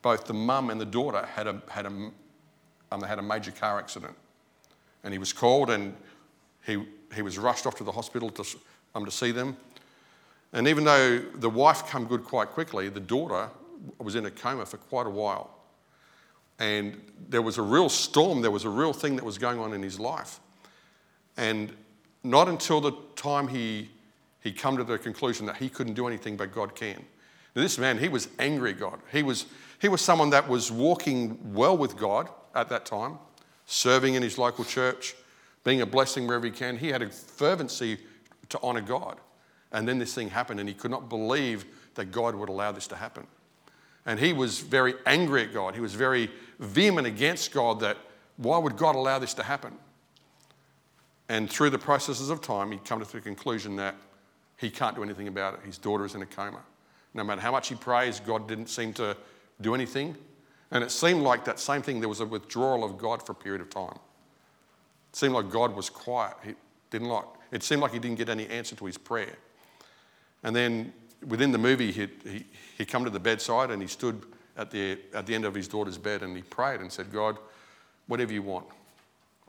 both 0.00 0.24
the 0.24 0.34
mum 0.34 0.70
and 0.70 0.80
the 0.80 0.86
daughter 0.86 1.26
had 1.26 1.46
a, 1.46 1.62
had, 1.68 1.86
a, 1.86 1.90
um, 2.90 3.02
had 3.02 3.18
a 3.18 3.22
major 3.22 3.50
car 3.50 3.78
accident. 3.78 4.14
And 5.04 5.12
he 5.12 5.18
was 5.18 5.32
called 5.32 5.70
and 5.70 5.94
he, 6.64 6.84
he 7.14 7.22
was 7.22 7.38
rushed 7.38 7.66
off 7.66 7.74
to 7.76 7.84
the 7.84 7.92
hospital 7.92 8.30
to, 8.30 8.44
um, 8.94 9.04
to 9.04 9.10
see 9.10 9.32
them. 9.32 9.56
And 10.52 10.68
even 10.68 10.84
though 10.84 11.18
the 11.18 11.48
wife 11.48 11.90
came 11.90 12.04
good 12.04 12.24
quite 12.24 12.48
quickly, 12.48 12.88
the 12.88 13.00
daughter 13.00 13.48
was 13.98 14.14
in 14.14 14.26
a 14.26 14.30
coma 14.30 14.66
for 14.66 14.76
quite 14.76 15.06
a 15.06 15.10
while. 15.10 15.50
And 16.58 17.00
there 17.28 17.42
was 17.42 17.58
a 17.58 17.62
real 17.62 17.88
storm, 17.88 18.42
there 18.42 18.50
was 18.50 18.64
a 18.64 18.70
real 18.70 18.92
thing 18.92 19.16
that 19.16 19.24
was 19.24 19.38
going 19.38 19.58
on 19.58 19.72
in 19.72 19.82
his 19.82 19.98
life. 19.98 20.40
And 21.36 21.72
not 22.22 22.48
until 22.48 22.80
the 22.80 22.92
time 23.16 23.48
he, 23.48 23.90
he 24.40 24.52
come 24.52 24.76
to 24.76 24.84
the 24.84 24.98
conclusion 24.98 25.46
that 25.46 25.56
he 25.56 25.68
couldn't 25.68 25.94
do 25.94 26.06
anything 26.06 26.36
but 26.36 26.52
God 26.52 26.74
can. 26.74 27.04
Now, 27.54 27.62
this 27.62 27.78
man, 27.78 27.98
he 27.98 28.08
was 28.08 28.28
angry 28.38 28.70
at 28.70 28.78
God. 28.78 29.00
He 29.10 29.22
was, 29.22 29.46
he 29.80 29.88
was 29.88 30.00
someone 30.00 30.30
that 30.30 30.48
was 30.48 30.70
walking 30.70 31.52
well 31.52 31.76
with 31.76 31.96
God 31.96 32.28
at 32.54 32.68
that 32.68 32.86
time, 32.86 33.18
serving 33.66 34.14
in 34.14 34.22
his 34.22 34.38
local 34.38 34.64
church, 34.64 35.14
being 35.64 35.80
a 35.80 35.86
blessing 35.86 36.26
wherever 36.26 36.46
he 36.46 36.52
can. 36.52 36.76
He 36.76 36.88
had 36.88 37.02
a 37.02 37.08
fervency 37.08 37.98
to 38.50 38.58
honor 38.62 38.80
God. 38.80 39.18
And 39.72 39.88
then 39.88 39.98
this 39.98 40.14
thing 40.14 40.30
happened, 40.30 40.60
and 40.60 40.68
he 40.68 40.74
could 40.74 40.90
not 40.90 41.08
believe 41.08 41.64
that 41.94 42.06
God 42.12 42.34
would 42.34 42.48
allow 42.48 42.72
this 42.72 42.86
to 42.88 42.96
happen. 42.96 43.26
And 44.04 44.18
he 44.18 44.32
was 44.32 44.58
very 44.58 44.94
angry 45.06 45.42
at 45.42 45.52
God. 45.52 45.74
He 45.74 45.80
was 45.80 45.94
very 45.94 46.30
vehement 46.58 47.06
against 47.06 47.52
God 47.52 47.80
that 47.80 47.96
why 48.36 48.58
would 48.58 48.76
God 48.76 48.96
allow 48.96 49.18
this 49.18 49.34
to 49.34 49.42
happen? 49.42 49.74
And 51.28 51.48
through 51.48 51.70
the 51.70 51.78
processes 51.78 52.28
of 52.28 52.40
time, 52.40 52.72
he'd 52.72 52.84
come 52.84 53.02
to 53.02 53.10
the 53.10 53.20
conclusion 53.20 53.76
that 53.76 53.94
he 54.56 54.70
can't 54.70 54.96
do 54.96 55.02
anything 55.02 55.28
about 55.28 55.54
it. 55.54 55.60
His 55.64 55.78
daughter 55.78 56.04
is 56.04 56.14
in 56.14 56.22
a 56.22 56.26
coma. 56.26 56.60
No 57.14 57.24
matter 57.24 57.40
how 57.40 57.52
much 57.52 57.68
he 57.68 57.74
prays, 57.74 58.20
God 58.20 58.48
didn't 58.48 58.68
seem 58.68 58.92
to 58.94 59.16
do 59.60 59.74
anything. 59.74 60.16
And 60.70 60.82
it 60.82 60.90
seemed 60.90 61.22
like 61.22 61.44
that 61.44 61.60
same 61.60 61.82
thing, 61.82 62.00
there 62.00 62.08
was 62.08 62.20
a 62.20 62.26
withdrawal 62.26 62.82
of 62.82 62.98
God 62.98 63.24
for 63.24 63.32
a 63.32 63.34
period 63.34 63.60
of 63.60 63.70
time. 63.70 63.98
It 65.10 65.16
seemed 65.16 65.34
like 65.34 65.50
God 65.50 65.76
was 65.76 65.90
quiet. 65.90 66.34
He 66.44 66.54
didn't 66.90 67.08
like, 67.08 67.24
it 67.50 67.62
seemed 67.62 67.82
like 67.82 67.92
he 67.92 67.98
didn't 67.98 68.16
get 68.16 68.28
any 68.28 68.46
answer 68.48 68.74
to 68.76 68.86
his 68.86 68.96
prayer. 68.96 69.36
And 70.42 70.54
then 70.54 70.92
within 71.26 71.52
the 71.52 71.58
movie, 71.58 71.92
he, 71.92 72.08
he, 72.24 72.44
he 72.78 72.84
come 72.84 73.04
to 73.04 73.10
the 73.10 73.20
bedside 73.20 73.70
and 73.70 73.80
he 73.80 73.88
stood 73.88 74.22
at 74.56 74.70
the, 74.70 74.98
at 75.14 75.26
the 75.26 75.34
end 75.34 75.44
of 75.44 75.54
his 75.54 75.68
daughter's 75.68 75.98
bed 75.98 76.22
and 76.22 76.36
he 76.36 76.42
prayed 76.42 76.80
and 76.80 76.90
said, 76.90 77.12
God, 77.12 77.38
whatever 78.06 78.32
you 78.32 78.42
want, 78.42 78.66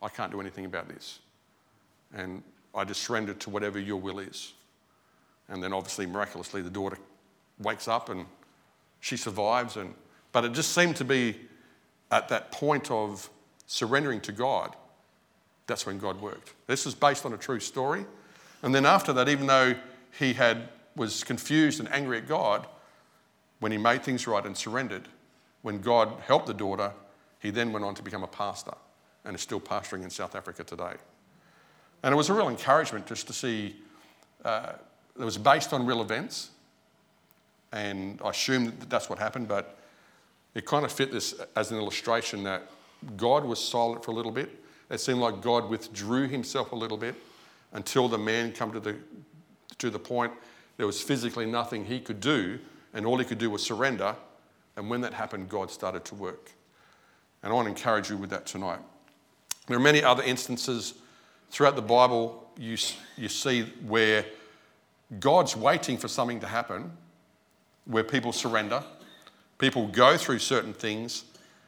I 0.02 0.10
can't 0.10 0.32
do 0.32 0.40
anything 0.40 0.66
about 0.66 0.88
this. 0.88 1.20
and 2.14 2.44
I 2.76 2.84
just 2.84 3.04
surrender 3.04 3.34
to 3.34 3.50
whatever 3.50 3.80
your 3.80 3.98
will 3.98 4.20
is. 4.20 4.54
And 5.50 5.62
then 5.62 5.74
obviously, 5.74 6.06
miraculously, 6.06 6.62
the 6.62 6.70
daughter 6.70 6.98
wakes 7.60 7.88
up 7.88 8.10
and 8.10 8.26
she 9.00 9.18
survives. 9.18 9.78
And, 9.78 9.94
but 10.32 10.46
it 10.46 10.54
just 10.54 10.74
seemed 10.74 10.96
to 10.98 11.06
be 11.06 11.36
at 12.12 12.30
that 12.30 12.52
point 12.52 12.90
of 12.90 13.30
surrendering 13.68 14.22
to 14.22 14.32
God, 14.32 14.76
that's 15.68 15.86
when 15.86 15.98
God 15.98 16.20
worked. 16.22 16.54
This 16.68 16.86
is 16.86 16.96
based 16.96 17.26
on 17.26 17.34
a 17.34 17.38
true 17.38 17.60
story. 17.60 18.06
And 18.62 18.74
then 18.74 18.86
after 18.86 19.14
that, 19.14 19.30
even 19.30 19.48
though 19.48 19.76
he 20.18 20.34
had, 20.34 20.70
was 20.96 21.24
confused 21.24 21.80
and 21.80 21.92
angry 21.92 22.18
at 22.18 22.28
God, 22.28 22.68
when 23.60 23.72
he 23.72 23.78
made 23.78 24.04
things 24.04 24.28
right 24.28 24.46
and 24.46 24.56
surrendered, 24.56 25.08
when 25.62 25.80
God 25.80 26.14
helped 26.26 26.48
the 26.48 26.54
daughter, 26.54 26.92
he 27.40 27.50
then 27.50 27.72
went 27.72 27.86
on 27.86 27.96
to 27.96 28.04
become 28.04 28.24
a 28.24 28.28
pastor 28.28 28.74
and 29.26 29.36
is 29.36 29.42
still 29.42 29.60
pastoring 29.60 30.04
in 30.04 30.10
South 30.10 30.36
Africa 30.36 30.64
today. 30.64 30.94
And 32.04 32.14
it 32.14 32.16
was 32.18 32.30
a 32.30 32.34
real 32.34 32.50
encouragement 32.50 33.08
just 33.08 33.28
to 33.28 33.34
see 33.34 33.76
uh, 34.44 34.74
it 35.20 35.24
was 35.24 35.38
based 35.38 35.74
on 35.74 35.86
real 35.86 36.02
events. 36.02 36.50
And 37.72 38.20
I 38.24 38.30
assume 38.30 38.66
that 38.66 38.90
that's 38.90 39.10
what 39.10 39.20
happened, 39.20 39.48
but 39.48 39.78
it 40.54 40.66
kind 40.66 40.86
of 40.86 40.92
fit 40.92 41.12
this 41.12 41.34
as 41.56 41.72
an 41.72 41.78
illustration 41.78 42.44
that 42.44 42.64
God 43.18 43.46
was 43.46 43.60
silent 43.64 44.04
for 44.04 44.12
a 44.12 44.14
little 44.14 44.32
bit. 44.32 44.50
It 44.90 45.00
seemed 45.00 45.20
like 45.20 45.42
God 45.42 45.70
withdrew 45.70 46.28
himself 46.28 46.72
a 46.72 46.76
little 46.76 46.98
bit 46.98 47.16
until 47.72 48.08
the 48.08 48.18
man 48.18 48.52
come 48.52 48.72
to 48.72 48.80
the, 48.80 48.96
to 49.80 49.90
the 49.90 50.00
point 50.00 50.32
there 50.78 50.88
was 50.88 51.02
physically 51.02 51.46
nothing 51.46 51.86
he 51.86 52.00
could 52.00 52.20
do, 52.20 52.60
and 52.94 53.06
all 53.06 53.18
he 53.18 53.26
could 53.26 53.38
do 53.38 53.50
was 53.50 53.64
surrender. 53.64 54.16
And 54.76 54.90
when 54.90 55.02
that 55.02 55.14
happened, 55.14 55.50
God 55.50 55.70
started 55.70 56.04
to 56.06 56.16
work. 56.16 56.52
And 57.42 57.52
I 57.52 57.56
want 57.56 57.66
to 57.66 57.70
encourage 57.70 58.10
you 58.10 58.18
with 58.18 58.30
that 58.32 58.46
tonight. 58.46 58.80
There 59.68 59.78
are 59.78 59.82
many 59.82 60.04
other 60.04 60.24
instances 60.24 60.96
throughout 61.50 61.76
the 61.76 61.82
Bible 61.82 62.44
you, 62.58 62.78
you 63.18 63.30
see 63.30 63.64
where 63.86 64.26
God's 65.20 65.56
waiting 65.56 65.98
for 65.98 66.08
something 66.08 66.40
to 66.40 66.48
happen, 66.48 66.92
where 67.86 68.04
people 68.04 68.32
surrender, 68.32 68.84
people 69.58 69.88
go 69.88 70.18
through 70.18 70.40
certain 70.40 70.74
things, 70.74 71.26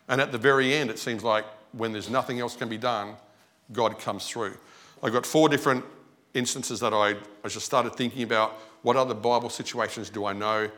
and 0.08 0.22
at 0.22 0.32
the 0.32 0.38
very 0.38 0.74
end, 0.74 0.90
it 0.90 1.00
seems 1.00 1.24
like 1.24 1.46
when 1.72 1.92
there's 1.92 2.10
nothing 2.10 2.40
else 2.40 2.56
can 2.56 2.70
be 2.70 2.78
done, 2.78 3.16
God 3.72 4.00
comes 4.00 4.28
through. 4.28 4.58
I've 5.02 5.14
got 5.14 5.26
four 5.26 5.50
different 5.50 5.84
instances 6.36 6.80
that 6.82 6.94
I, 6.94 7.15
I 7.44 7.48
just 7.48 7.65
started 7.65 7.96
thinking 7.96 8.24
about 8.24 8.60
what 8.84 8.96
other 8.96 9.15
Bible 9.15 9.50
situations 9.50 10.10
do 10.12 10.25
I 10.25 10.34
know, 10.34 10.70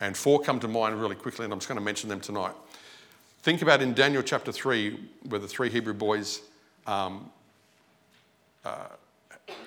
and 0.00 0.16
four 0.16 0.40
come 0.40 0.58
to 0.60 0.68
mind 0.68 1.00
really 1.00 1.14
quickly, 1.14 1.44
and 1.44 1.52
I'm 1.52 1.60
just 1.60 1.68
going 1.68 1.78
to 1.78 1.84
mention 1.84 2.08
them 2.08 2.20
tonight. 2.20 2.54
Think 3.42 3.62
about 3.62 3.82
in 3.82 3.94
Daniel 3.94 4.22
chapter 4.22 4.50
3, 4.50 4.98
where 5.28 5.38
the 5.38 5.46
three 5.46 5.68
Hebrew 5.68 5.92
boys 5.92 6.40
um, 6.86 7.30
uh, 8.64 8.86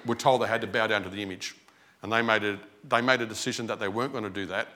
were 0.06 0.16
told 0.16 0.42
they 0.42 0.48
had 0.48 0.62
to 0.62 0.68
bow 0.68 0.88
down 0.88 1.04
to 1.04 1.10
the 1.10 1.22
image. 1.22 1.56
And 2.02 2.12
they 2.12 2.22
made, 2.22 2.44
a, 2.44 2.60
they 2.88 3.02
made 3.02 3.22
a 3.22 3.26
decision 3.26 3.68
that 3.68 3.80
they 3.80 3.88
weren't 3.88 4.12
going 4.12 4.24
to 4.24 4.30
do 4.30 4.46
that. 4.48 4.68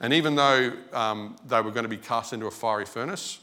And 0.00 0.12
even 0.12 0.34
though 0.34 0.72
um, 0.92 1.36
they 1.46 1.60
were 1.60 1.70
going 1.70 1.84
to 1.84 1.88
be 1.88 1.96
cast 1.96 2.32
into 2.32 2.46
a 2.46 2.50
fiery 2.50 2.86
furnace, 2.86 3.38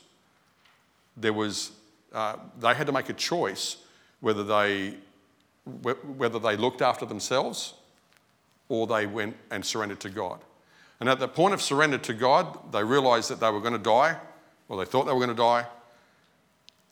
there 1.16 1.34
was, 1.34 1.72
uh, 2.14 2.36
they 2.60 2.74
had 2.74 2.88
to 2.88 2.94
make 2.94 3.10
a 3.10 3.14
choice 3.14 3.78
whether 4.20 4.44
they, 4.44 4.96
whether 5.84 6.40
they 6.40 6.58
looked 6.58 6.82
after 6.82 7.06
themselves 7.06 7.74
or 8.70 8.88
they 8.88 9.06
went 9.06 9.36
and 9.52 9.66
surrendered 9.66 10.00
to 10.02 10.10
God. 10.10 10.40
And 11.00 11.08
at 11.08 11.20
the 11.20 11.28
point 11.28 11.54
of 11.54 11.62
surrender 11.62 11.98
to 12.00 12.14
God, 12.14 12.72
they 12.72 12.84
realized 12.84 13.30
that 13.30 13.40
they 13.40 13.50
were 13.50 13.62
going 13.62 13.74
to 13.74 13.80
die, 13.80 14.18
or 14.68 14.78
they 14.78 14.90
thought 14.90 15.06
they 15.06 15.14
were 15.14 15.20
going 15.20 15.30
to 15.30 15.36
die. 15.36 15.66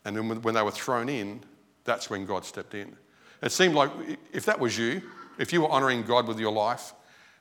And 0.04 0.16
then 0.16 0.40
when 0.42 0.54
they 0.54 0.62
were 0.62 0.70
thrown 0.70 1.08
in, 1.08 1.40
that's 1.84 2.08
when 2.08 2.24
God 2.24 2.44
stepped 2.44 2.74
in. 2.74 2.96
It 3.42 3.52
seemed 3.52 3.74
like 3.74 3.90
if 4.32 4.44
that 4.46 4.58
was 4.58 4.78
you, 4.78 5.02
if 5.38 5.52
you 5.52 5.62
were 5.62 5.68
honoring 5.68 6.02
God 6.02 6.26
with 6.26 6.38
your 6.38 6.52
life, 6.52 6.94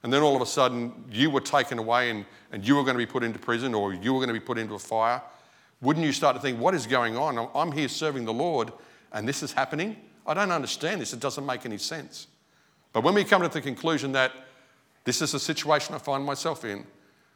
and 0.03 0.11
then 0.11 0.21
all 0.21 0.35
of 0.35 0.41
a 0.41 0.45
sudden 0.45 1.05
you 1.09 1.29
were 1.29 1.41
taken 1.41 1.79
away 1.79 2.09
and, 2.09 2.25
and 2.51 2.67
you 2.67 2.75
were 2.75 2.83
going 2.83 2.95
to 2.95 2.99
be 2.99 3.05
put 3.05 3.23
into 3.23 3.39
prison 3.39 3.73
or 3.73 3.93
you 3.93 4.13
were 4.13 4.19
going 4.19 4.27
to 4.27 4.33
be 4.33 4.39
put 4.39 4.57
into 4.57 4.75
a 4.75 4.79
fire, 4.79 5.21
wouldn't 5.81 6.05
you 6.05 6.11
start 6.11 6.35
to 6.35 6.41
think, 6.41 6.59
what 6.59 6.73
is 6.73 6.85
going 6.85 7.17
on? 7.17 7.49
I'm 7.55 7.71
here 7.71 7.87
serving 7.87 8.25
the 8.25 8.33
Lord 8.33 8.71
and 9.13 9.27
this 9.27 9.41
is 9.41 9.53
happening? 9.53 9.97
I 10.25 10.33
don't 10.33 10.51
understand 10.51 11.01
this. 11.01 11.13
It 11.13 11.19
doesn't 11.19 11.45
make 11.45 11.65
any 11.65 11.77
sense. 11.77 12.27
But 12.93 13.03
when 13.03 13.13
we 13.13 13.23
come 13.23 13.41
to 13.41 13.49
the 13.49 13.61
conclusion 13.61 14.13
that 14.13 14.31
this 15.03 15.21
is 15.21 15.33
a 15.33 15.39
situation 15.39 15.93
I 15.93 15.99
find 15.99 16.25
myself 16.25 16.65
in, 16.65 16.85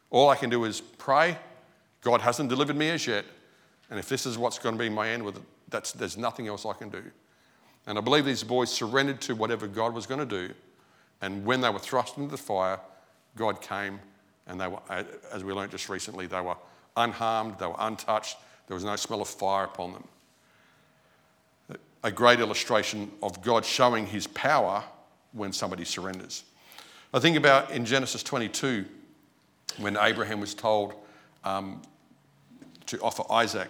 all 0.10 0.30
I 0.30 0.36
can 0.36 0.50
do 0.50 0.66
is 0.66 0.82
pray. 0.82 1.38
God 2.02 2.22
hasn't 2.22 2.50
delivered 2.50 2.76
me 2.76 2.90
as 2.90 3.06
yet. 3.06 3.26
And 3.90 4.00
if 4.00 4.10
this 4.10 4.26
is 4.26 4.38
what's 4.38 4.60
going 4.60 4.76
to 4.76 4.80
be 4.80 4.90
my 4.90 5.10
end 5.10 5.24
with 5.24 5.38
it, 5.38 5.44
that's, 5.70 5.92
there's 5.92 6.18
nothing 6.18 6.48
else 6.48 6.66
I 6.66 6.74
can 6.74 6.90
do. 6.90 7.04
And 7.86 7.98
I 7.98 8.02
believe 8.02 8.26
these 8.26 8.44
boys 8.44 8.72
surrendered 8.72 9.22
to 9.22 9.36
whatever 9.36 9.68
God 9.68 9.94
was 9.94 10.06
going 10.06 10.20
to 10.20 10.48
do. 10.48 10.54
And 11.22 11.46
when 11.46 11.62
they 11.62 11.70
were 11.70 11.80
thrust 11.80 12.18
into 12.18 12.32
the 12.32 12.38
fire, 12.38 12.80
God 13.36 13.62
came, 13.62 14.00
and 14.48 14.60
they 14.60 14.68
were, 14.68 14.80
as 15.32 15.44
we 15.44 15.54
learned 15.54 15.72
just 15.72 15.90
recently, 15.90 16.28
they 16.28 16.42
were 16.42 16.56
unharmed, 16.98 17.60
they 17.60 17.68
were 17.68 17.76
untouched, 17.80 18.38
there 18.68 18.76
was 18.76 18.84
no 18.84 18.96
smell 18.96 19.22
of 19.22 19.28
fire 19.28 19.66
upon 19.66 19.94
them. 19.94 20.04
A 22.04 22.12
great 22.12 22.40
illustration 22.40 23.12
of 23.22 23.42
God 23.42 23.66
showing 23.66 24.08
his 24.08 24.28
power 24.28 24.84
when 25.34 25.52
somebody 25.52 25.86
surrenders. 25.86 26.44
I 27.14 27.20
think 27.20 27.38
about 27.38 27.72
in 27.72 27.86
Genesis 27.86 28.24
22 28.24 28.86
when 29.78 29.98
Abraham 29.98 30.40
was 30.40 30.54
told 30.54 30.94
um, 31.44 31.82
to 32.86 33.00
offer 33.02 33.24
Isaac 33.32 33.70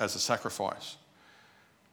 as 0.00 0.14
a 0.14 0.18
sacrifice. 0.18 0.96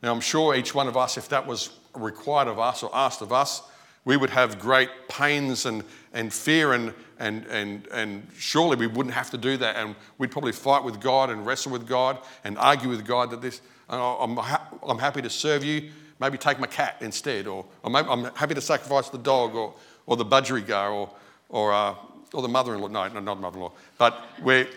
Now, 0.02 0.12
I'm 0.12 0.22
sure 0.22 0.56
each 0.56 0.74
one 0.74 0.88
of 0.88 0.96
us, 0.96 1.18
if 1.18 1.30
that 1.30 1.46
was 1.46 1.72
required 1.94 2.48
of 2.48 2.60
us 2.60 2.84
or 2.84 2.90
asked 2.94 3.22
of 3.22 3.34
us, 3.34 3.62
we 4.06 4.18
would 4.18 4.30
have 4.30 4.60
great 4.60 4.90
pains 5.10 5.66
and, 5.66 5.84
and 6.14 6.34
fear, 6.34 6.74
and, 6.74 6.94
and, 7.20 7.46
and, 7.48 7.88
and 7.88 8.28
surely 8.38 8.78
we 8.78 8.88
wouldn't 8.88 9.14
have 9.14 9.30
to 9.32 9.38
do 9.38 9.58
that. 9.58 9.76
And 9.76 9.96
we'd 10.18 10.32
probably 10.32 10.54
fight 10.54 10.84
with 10.84 11.02
God 11.02 11.30
and 11.30 11.46
wrestle 11.46 11.72
with 11.72 11.86
God 11.86 12.18
and 12.44 12.58
argue 12.58 12.90
with 12.90 13.06
God 13.06 13.30
that 13.32 13.42
this, 13.42 13.62
I'm, 13.90 14.38
ha- 14.38 14.68
I'm 14.84 15.00
happy 15.00 15.22
to 15.22 15.30
serve 15.30 15.64
you, 15.64 15.90
maybe 16.20 16.38
take 16.38 16.60
my 16.60 16.68
cat 16.68 16.98
instead, 17.02 17.48
or, 17.48 17.66
or 17.84 17.96
I'm 17.96 18.26
happy 18.36 18.54
to 18.54 18.62
sacrifice 18.62 19.10
the 19.10 19.18
dog 19.18 19.56
or, 19.56 19.74
or 20.06 20.16
the 20.16 20.26
budgerigar 20.26 20.94
or, 20.94 21.10
or, 21.50 21.74
uh, 21.74 21.96
or 22.34 22.42
the 22.42 22.48
mother 22.48 22.76
in 22.76 22.82
law. 22.82 22.88
No, 22.88 23.08
no, 23.08 23.20
not 23.20 23.40
mother 23.40 23.58
in 23.58 23.64
law. 23.64 23.72
But 23.98 24.22
we 24.44 24.68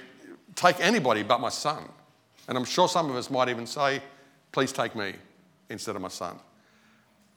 take 0.54 0.80
anybody 0.80 1.22
but 1.22 1.40
my 1.40 1.48
son. 1.48 1.84
And 2.48 2.58
I'm 2.58 2.64
sure 2.64 2.88
some 2.88 3.10
of 3.10 3.16
us 3.16 3.30
might 3.30 3.48
even 3.48 3.66
say, 3.66 4.02
Please 4.52 4.70
take 4.70 4.94
me 4.94 5.14
instead 5.70 5.96
of 5.96 6.02
my 6.02 6.08
son. 6.08 6.38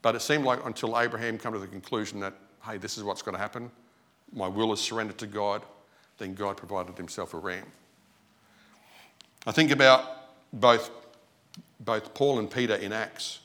But 0.02 0.16
it 0.16 0.22
seemed 0.22 0.44
like 0.44 0.64
until 0.66 1.00
Abraham 1.00 1.38
came 1.38 1.54
to 1.54 1.60
the 1.60 1.68
conclusion 1.68 2.20
that, 2.20 2.34
hey, 2.64 2.78
this 2.78 2.98
is 2.98 3.04
what's 3.04 3.22
going 3.22 3.36
to 3.36 3.42
happen, 3.42 3.72
my 4.34 4.48
will 4.48 4.74
is 4.74 4.82
surrendered 4.82 5.18
to 5.20 5.28
God, 5.28 5.64
then 6.18 6.34
God 6.34 6.58
provided 6.58 6.98
himself 6.98 7.34
a 7.34 7.38
ram. 7.38 7.66
I 9.48 9.52
think 9.52 9.72
about 9.72 10.06
both, 10.52 10.92
both 11.80 12.14
Paul 12.14 12.40
and 12.40 12.50
Peter 12.50 12.76
in 12.76 12.94
Acts. 12.94 13.40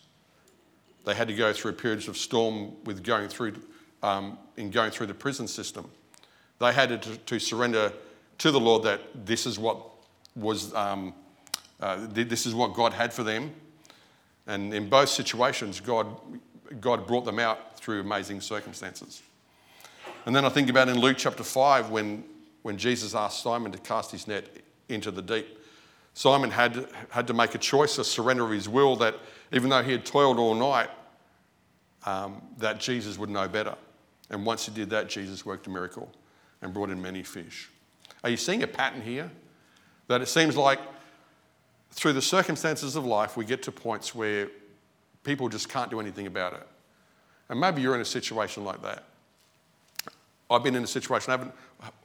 They 1.05 1.15
had 1.15 1.29
to 1.29 1.35
go 1.35 1.53
through 1.53 1.73
periods 1.73 2.09
of 2.09 2.17
storm 2.17 2.73
with 2.85 3.03
going 3.03 3.29
through, 3.29 3.55
um, 4.03 4.39
in 4.57 4.71
going 4.71 4.91
through 4.91 5.07
the 5.07 5.15
prison 5.15 5.49
system. 5.49 5.91
They 6.59 6.73
had 6.73 7.03
to, 7.03 7.17
to 7.17 7.39
surrender 7.39 7.93
to 8.39 8.51
the 8.51 8.61
Lord 8.61 8.83
that 8.85 9.01
this 9.27 9.47
is 9.47 9.59
what 9.59 9.79
was 10.37 10.75
um, 10.75 11.15
uh, 11.81 12.07
this 12.11 12.47
is 12.47 12.55
what 12.55 12.75
God 12.75 12.93
had 12.93 13.13
for 13.13 13.23
them. 13.23 13.53
And 14.47 14.75
in 14.75 14.89
both 14.89 15.09
situations, 15.09 15.81
God, 15.81 16.07
God 16.81 17.07
brought 17.07 17.25
them 17.25 17.39
out 17.39 17.79
through 17.79 18.01
amazing 18.01 18.41
circumstances. 18.41 19.23
And 20.27 20.37
then 20.37 20.45
I 20.45 20.51
think 20.51 20.69
about 20.69 20.89
in 20.89 20.99
Luke 20.99 21.17
chapter 21.19 21.43
5 21.43 21.91
when, 21.91 22.25
when 22.63 22.77
Jesus 22.77 23.15
asked 23.15 23.43
Simon 23.43 23.73
to 23.73 23.79
cast 23.79 24.11
his 24.11 24.27
net 24.27 24.45
into 24.89 25.11
the 25.11 25.23
deep. 25.23 25.59
Simon 26.15 26.51
had, 26.51 26.89
had 27.11 27.27
to 27.27 27.35
make 27.35 27.55
a 27.55 27.59
choice, 27.59 27.99
a 27.99 28.05
surrender 28.05 28.45
of 28.45 28.51
his 28.51 28.69
will, 28.69 28.97
that 28.97 29.15
even 29.53 29.71
though 29.71 29.83
he 29.83 29.93
had 29.93 30.05
toiled 30.05 30.39
all 30.39 30.55
night, 30.55 30.91
um, 32.05 32.43
that 32.59 32.79
Jesus 32.79 33.19
would 33.19 33.31
know 33.31 33.49
better. 33.49 33.77
And 34.31 34.45
once 34.47 34.67
he 34.67 34.73
did 34.73 34.91
that, 34.91 35.09
Jesus 35.09 35.45
worked 35.45 35.67
a 35.67 35.71
miracle 35.71 36.11
and 36.63 36.73
brought 36.73 36.91
in 36.91 37.01
many 37.01 37.23
fish. 37.23 37.71
Are 38.23 38.31
you 38.31 38.37
seeing 38.37 38.63
a 38.63 38.67
pattern 38.67 39.03
here? 39.03 39.31
That 40.09 40.21
it 40.21 40.27
seems 40.27 40.57
like 40.57 40.81
through 41.93 42.13
the 42.13 42.23
circumstances 42.23 42.97
of 42.97 43.05
life, 43.05 43.37
we 43.37 43.45
get 43.45 43.63
to 43.65 43.73
points 43.73 44.15
where 44.15 44.49
people 45.25 45.49
just 45.49 45.69
can't 45.69 45.91
do 45.91 46.01
anything 46.01 46.27
about 46.27 46.55
it. 46.55 46.67
And 47.49 47.61
maybe 47.61 47.83
you're 47.83 47.95
in 47.95 48.01
a 48.01 48.05
situation 48.05 48.65
like 48.65 48.83
that. 48.83 49.05
I've 50.51 50.63
been 50.65 50.75
in 50.75 50.83
a 50.83 50.89
situation, 50.89 51.31
I 51.31 51.37
haven't, 51.37 51.55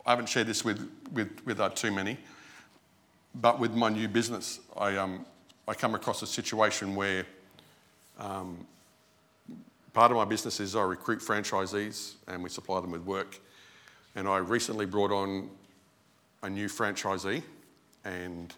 I 0.05 0.09
haven't 0.11 0.29
shared 0.29 0.47
this 0.47 0.63
with, 0.63 0.89
with, 1.11 1.41
with 1.45 1.59
uh, 1.59 1.69
too 1.69 1.91
many, 1.91 2.17
but 3.41 3.59
with 3.59 3.73
my 3.73 3.89
new 3.89 4.07
business, 4.07 4.59
I, 4.77 4.95
um, 4.97 5.25
I 5.67 5.73
come 5.73 5.93
across 5.95 6.21
a 6.21 6.27
situation 6.27 6.95
where 6.95 7.25
um, 8.17 8.65
part 9.93 10.11
of 10.11 10.17
my 10.17 10.25
business 10.25 10.59
is 10.59 10.75
I 10.75 10.83
recruit 10.83 11.19
franchisees 11.19 12.13
and 12.27 12.43
we 12.43 12.49
supply 12.49 12.79
them 12.79 12.91
with 12.91 13.03
work. 13.03 13.39
And 14.15 14.27
I 14.27 14.37
recently 14.37 14.85
brought 14.85 15.11
on 15.11 15.49
a 16.43 16.49
new 16.49 16.67
franchisee 16.67 17.43
and 18.05 18.53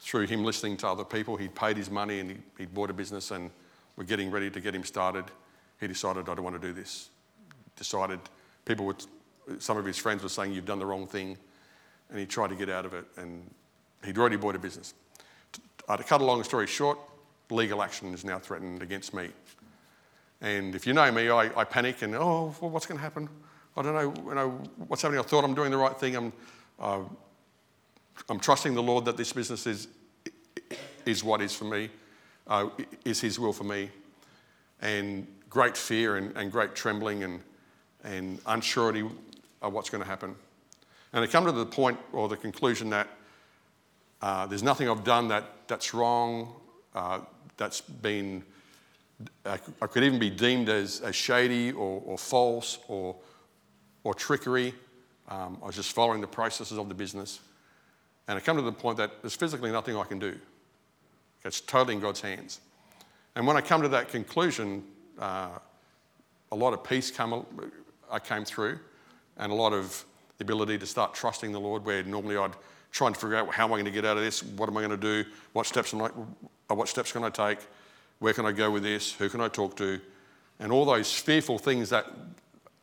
through 0.00 0.26
him 0.26 0.44
listening 0.44 0.76
to 0.78 0.88
other 0.88 1.04
people. 1.04 1.36
He'd 1.36 1.54
paid 1.54 1.76
his 1.76 1.90
money 1.90 2.20
and 2.20 2.30
he, 2.30 2.36
would 2.60 2.74
bought 2.74 2.90
a 2.90 2.94
business 2.94 3.30
and 3.30 3.50
we're 3.96 4.04
getting 4.04 4.30
ready 4.30 4.50
to 4.50 4.60
get 4.60 4.74
him 4.74 4.84
started. 4.84 5.24
he 5.80 5.86
decided, 5.86 6.28
I 6.28 6.34
don't 6.34 6.44
want 6.44 6.60
to 6.60 6.66
do 6.66 6.72
this. 6.72 7.10
Decided 7.76 8.20
people 8.64 8.86
would, 8.86 9.04
some 9.58 9.76
of 9.76 9.84
his 9.84 9.98
friends 9.98 10.22
were 10.22 10.28
saying, 10.28 10.52
You've 10.52 10.66
done 10.66 10.78
the 10.78 10.86
wrong 10.86 11.06
thing. 11.06 11.36
And 12.10 12.18
he 12.18 12.24
tried 12.24 12.48
to 12.48 12.56
get 12.56 12.70
out 12.70 12.86
of 12.86 12.94
it, 12.94 13.04
and 13.18 13.42
he'd 14.04 14.18
already 14.18 14.36
bought 14.36 14.56
a 14.56 14.58
business. 14.58 14.94
Uh, 15.88 15.96
to 15.96 16.04
cut 16.04 16.20
a 16.20 16.24
long 16.24 16.42
story 16.44 16.66
short, 16.66 16.98
legal 17.50 17.82
action 17.82 18.12
is 18.12 18.24
now 18.24 18.38
threatened 18.38 18.82
against 18.82 19.14
me. 19.14 19.28
And 20.40 20.74
if 20.74 20.86
you 20.86 20.92
know 20.92 21.10
me, 21.10 21.30
I, 21.30 21.50
I 21.56 21.64
panic 21.64 22.02
and, 22.02 22.14
oh, 22.14 22.54
well, 22.60 22.70
what's 22.70 22.86
going 22.86 22.98
to 22.98 23.02
happen? 23.02 23.28
I 23.76 23.82
don't 23.82 23.94
know, 23.94 24.28
you 24.28 24.34
know, 24.34 24.50
what's 24.88 25.02
happening. 25.02 25.20
I 25.20 25.24
thought 25.24 25.44
I'm 25.44 25.54
doing 25.54 25.70
the 25.70 25.76
right 25.76 25.98
thing. 25.98 26.16
I'm, 26.16 26.32
uh, 26.78 27.00
I'm 28.28 28.38
trusting 28.38 28.74
the 28.74 28.82
Lord 28.82 29.04
that 29.06 29.16
this 29.16 29.32
business 29.32 29.66
is, 29.66 29.88
is 31.06 31.24
what 31.24 31.40
is 31.40 31.54
for 31.54 31.64
me, 31.64 31.90
uh, 32.46 32.68
is 33.04 33.20
His 33.20 33.38
will 33.38 33.52
for 33.52 33.64
me. 33.64 33.90
And 34.80 35.26
great 35.48 35.76
fear 35.76 36.16
and, 36.16 36.36
and 36.36 36.52
great 36.52 36.74
trembling 36.74 37.24
and, 37.24 37.40
and 38.04 38.42
unsurety 38.44 39.10
of 39.62 39.72
what's 39.72 39.90
going 39.90 40.02
to 40.02 40.08
happen. 40.08 40.34
And 41.12 41.24
I 41.24 41.26
come 41.26 41.46
to 41.46 41.52
the 41.52 41.66
point 41.66 41.98
or 42.12 42.28
the 42.28 42.36
conclusion 42.36 42.90
that 42.90 43.08
uh, 44.20 44.46
there's 44.46 44.62
nothing 44.62 44.88
I've 44.88 45.04
done 45.04 45.28
that, 45.28 45.44
that's 45.68 45.94
wrong, 45.94 46.54
uh, 46.94 47.20
that's 47.56 47.80
been, 47.80 48.42
I 49.44 49.56
could 49.56 50.04
even 50.04 50.18
be 50.18 50.30
deemed 50.30 50.68
as, 50.68 51.00
as 51.00 51.14
shady 51.14 51.72
or, 51.72 52.02
or 52.04 52.18
false 52.18 52.78
or, 52.88 53.16
or 54.04 54.14
trickery. 54.14 54.74
Um, 55.28 55.58
I 55.62 55.66
was 55.66 55.76
just 55.76 55.92
following 55.92 56.20
the 56.20 56.26
processes 56.26 56.78
of 56.78 56.88
the 56.88 56.94
business. 56.94 57.40
And 58.26 58.36
I 58.36 58.40
come 58.40 58.56
to 58.56 58.62
the 58.62 58.72
point 58.72 58.98
that 58.98 59.22
there's 59.22 59.34
physically 59.34 59.72
nothing 59.72 59.96
I 59.96 60.04
can 60.04 60.18
do. 60.18 60.38
It's 61.44 61.60
totally 61.60 61.94
in 61.94 62.00
God's 62.00 62.20
hands. 62.20 62.60
And 63.34 63.46
when 63.46 63.56
I 63.56 63.60
come 63.60 63.82
to 63.82 63.88
that 63.88 64.08
conclusion, 64.08 64.84
uh, 65.18 65.50
a 66.50 66.56
lot 66.56 66.72
of 66.72 66.82
peace 66.82 67.10
come, 67.10 67.46
I 68.10 68.18
came 68.18 68.44
through 68.44 68.78
and 69.36 69.52
a 69.52 69.54
lot 69.54 69.72
of 69.72 70.04
the 70.38 70.44
ability 70.44 70.78
to 70.78 70.86
start 70.86 71.14
trusting 71.14 71.52
the 71.52 71.60
Lord 71.60 71.84
where 71.84 72.02
normally 72.02 72.36
I'd 72.36 72.52
try 72.90 73.08
to 73.08 73.14
figure 73.14 73.36
out 73.36 73.52
how 73.52 73.64
am 73.64 73.72
I 73.72 73.76
going 73.76 73.84
to 73.84 73.90
get 73.90 74.04
out 74.04 74.16
of 74.16 74.22
this? 74.22 74.42
What 74.42 74.68
am 74.68 74.76
I 74.76 74.80
going 74.80 74.90
to 74.90 74.96
do? 74.96 75.28
What 75.52 75.66
steps, 75.66 75.92
am 75.94 76.02
I, 76.02 76.10
uh, 76.70 76.74
what 76.74 76.88
steps 76.88 77.12
can 77.12 77.24
I 77.24 77.30
take? 77.30 77.58
Where 78.18 78.32
can 78.32 78.46
I 78.46 78.52
go 78.52 78.70
with 78.70 78.82
this? 78.82 79.12
Who 79.12 79.28
can 79.28 79.40
I 79.40 79.48
talk 79.48 79.76
to? 79.76 80.00
And 80.58 80.72
all 80.72 80.84
those 80.84 81.12
fearful 81.12 81.58
things 81.58 81.90
that, 81.90 82.06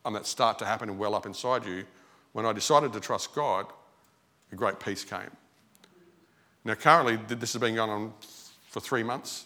um, 0.05 0.13
that 0.13 0.25
start 0.25 0.59
to 0.59 0.65
happen 0.65 0.89
and 0.89 0.97
well 0.97 1.15
up 1.15 1.25
inside 1.25 1.65
you, 1.65 1.83
when 2.33 2.45
I 2.45 2.53
decided 2.53 2.93
to 2.93 2.99
trust 2.99 3.33
God, 3.33 3.65
a 4.51 4.55
great 4.55 4.79
peace 4.79 5.03
came. 5.03 5.31
Now, 6.63 6.75
currently, 6.75 7.17
this 7.27 7.53
has 7.53 7.59
been 7.59 7.75
going 7.75 7.89
on 7.89 8.13
for 8.69 8.79
three 8.79 9.03
months, 9.03 9.45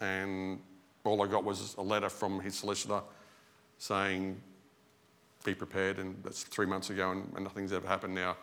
and 0.00 0.60
all 1.04 1.22
I 1.22 1.26
got 1.26 1.44
was 1.44 1.74
a 1.76 1.82
letter 1.82 2.08
from 2.08 2.40
his 2.40 2.54
solicitor 2.54 3.02
saying, 3.78 4.40
be 5.44 5.54
prepared, 5.54 5.98
and 5.98 6.16
that's 6.22 6.42
three 6.42 6.66
months 6.66 6.90
ago, 6.90 7.10
and, 7.12 7.30
and 7.34 7.44
nothing's 7.44 7.72
ever 7.72 7.86
happened 7.86 8.14
now. 8.14 8.36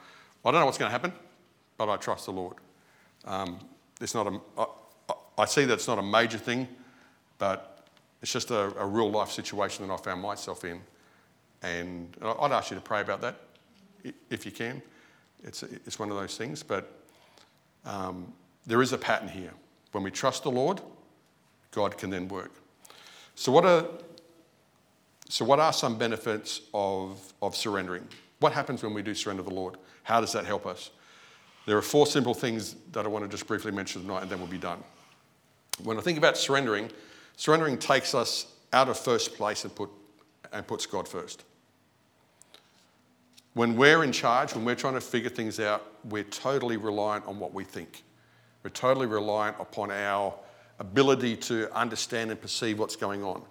I 0.45 0.51
don't 0.51 0.59
know 0.61 0.65
what's 0.65 0.77
going 0.77 0.89
to 0.89 0.93
happen, 0.93 1.11
but 1.77 1.89
I 1.89 1.97
trust 1.97 2.25
the 2.25 2.31
Lord. 2.31 2.57
Um, 3.25 3.59
it's 3.99 4.13
not 4.13 4.27
a, 4.27 4.39
I, 4.57 4.65
I 5.39 5.45
see 5.45 5.65
that 5.65 5.73
it's 5.73 5.87
not 5.87 5.97
a 5.97 6.03
major 6.03 6.37
thing, 6.37 6.67
but 7.39 7.87
it's 8.21 8.31
just 8.31 8.51
a, 8.51 8.77
a 8.77 8.85
real 8.85 9.09
life 9.09 9.31
situation 9.31 9.87
that 9.87 9.93
I 9.93 9.97
found 9.97 10.21
myself 10.21 10.63
in. 10.63 10.81
And 11.63 12.15
I'd 12.21 12.51
ask 12.51 12.69
you 12.69 12.75
to 12.75 12.81
pray 12.81 13.01
about 13.01 13.21
that 13.21 13.39
if 14.29 14.45
you 14.45 14.51
can. 14.51 14.81
It's, 15.43 15.63
it's 15.63 15.97
one 15.97 16.11
of 16.11 16.15
those 16.15 16.37
things, 16.37 16.61
but 16.61 16.91
um, 17.85 18.31
there 18.65 18.81
is 18.81 18.93
a 18.93 18.97
pattern 18.97 19.27
here. 19.27 19.51
When 19.91 20.03
we 20.03 20.11
trust 20.11 20.43
the 20.43 20.51
Lord, 20.51 20.81
God 21.71 21.97
can 21.97 22.09
then 22.09 22.27
work. 22.27 22.51
So, 23.35 23.51
what 23.51 23.65
are, 23.65 23.85
so 25.29 25.45
what 25.45 25.59
are 25.59 25.73
some 25.73 25.97
benefits 25.97 26.61
of, 26.73 27.33
of 27.41 27.55
surrendering? 27.55 28.07
What 28.39 28.53
happens 28.53 28.83
when 28.83 28.93
we 28.93 29.01
do 29.01 29.13
surrender 29.13 29.43
the 29.43 29.53
Lord? 29.53 29.77
How 30.05 30.21
does 30.21 30.31
that 30.33 30.45
help 30.45 30.67
us? 30.67 30.91
There 31.65 31.75
are 31.75 31.81
four 31.81 32.05
simple 32.05 32.35
things 32.35 32.75
that 32.91 33.05
I 33.05 33.07
want 33.07 33.25
to 33.25 33.29
just 33.29 33.47
briefly 33.47 33.71
mention 33.71 34.03
tonight, 34.03 34.21
and 34.21 34.29
then 34.29 34.37
we'll 34.37 34.47
be 34.47 34.59
done. 34.59 34.83
When 35.83 35.97
I 35.97 36.01
think 36.01 36.19
about 36.19 36.37
surrendering, 36.37 36.91
surrendering 37.37 37.79
takes 37.79 38.13
us 38.13 38.45
out 38.71 38.87
of 38.87 38.99
first 38.99 39.33
place 39.33 39.63
and, 39.63 39.73
put, 39.73 39.89
and 40.53 40.65
puts 40.65 40.85
God 40.85 41.07
first. 41.07 41.43
When 43.55 43.75
we're 43.75 44.03
in 44.03 44.11
charge, 44.11 44.53
when 44.53 44.63
we're 44.63 44.75
trying 44.75 44.93
to 44.93 45.01
figure 45.01 45.29
things 45.29 45.59
out, 45.59 45.83
we're 46.03 46.23
totally 46.23 46.77
reliant 46.77 47.25
on 47.25 47.39
what 47.39 47.51
we 47.51 47.63
think. 47.63 48.03
We're 48.61 48.69
totally 48.69 49.07
reliant 49.07 49.55
upon 49.59 49.89
our 49.89 50.35
ability 50.77 51.35
to 51.37 51.75
understand 51.75 52.29
and 52.29 52.39
perceive 52.39 52.77
what's 52.77 52.95
going 52.95 53.23
on. 53.23 53.41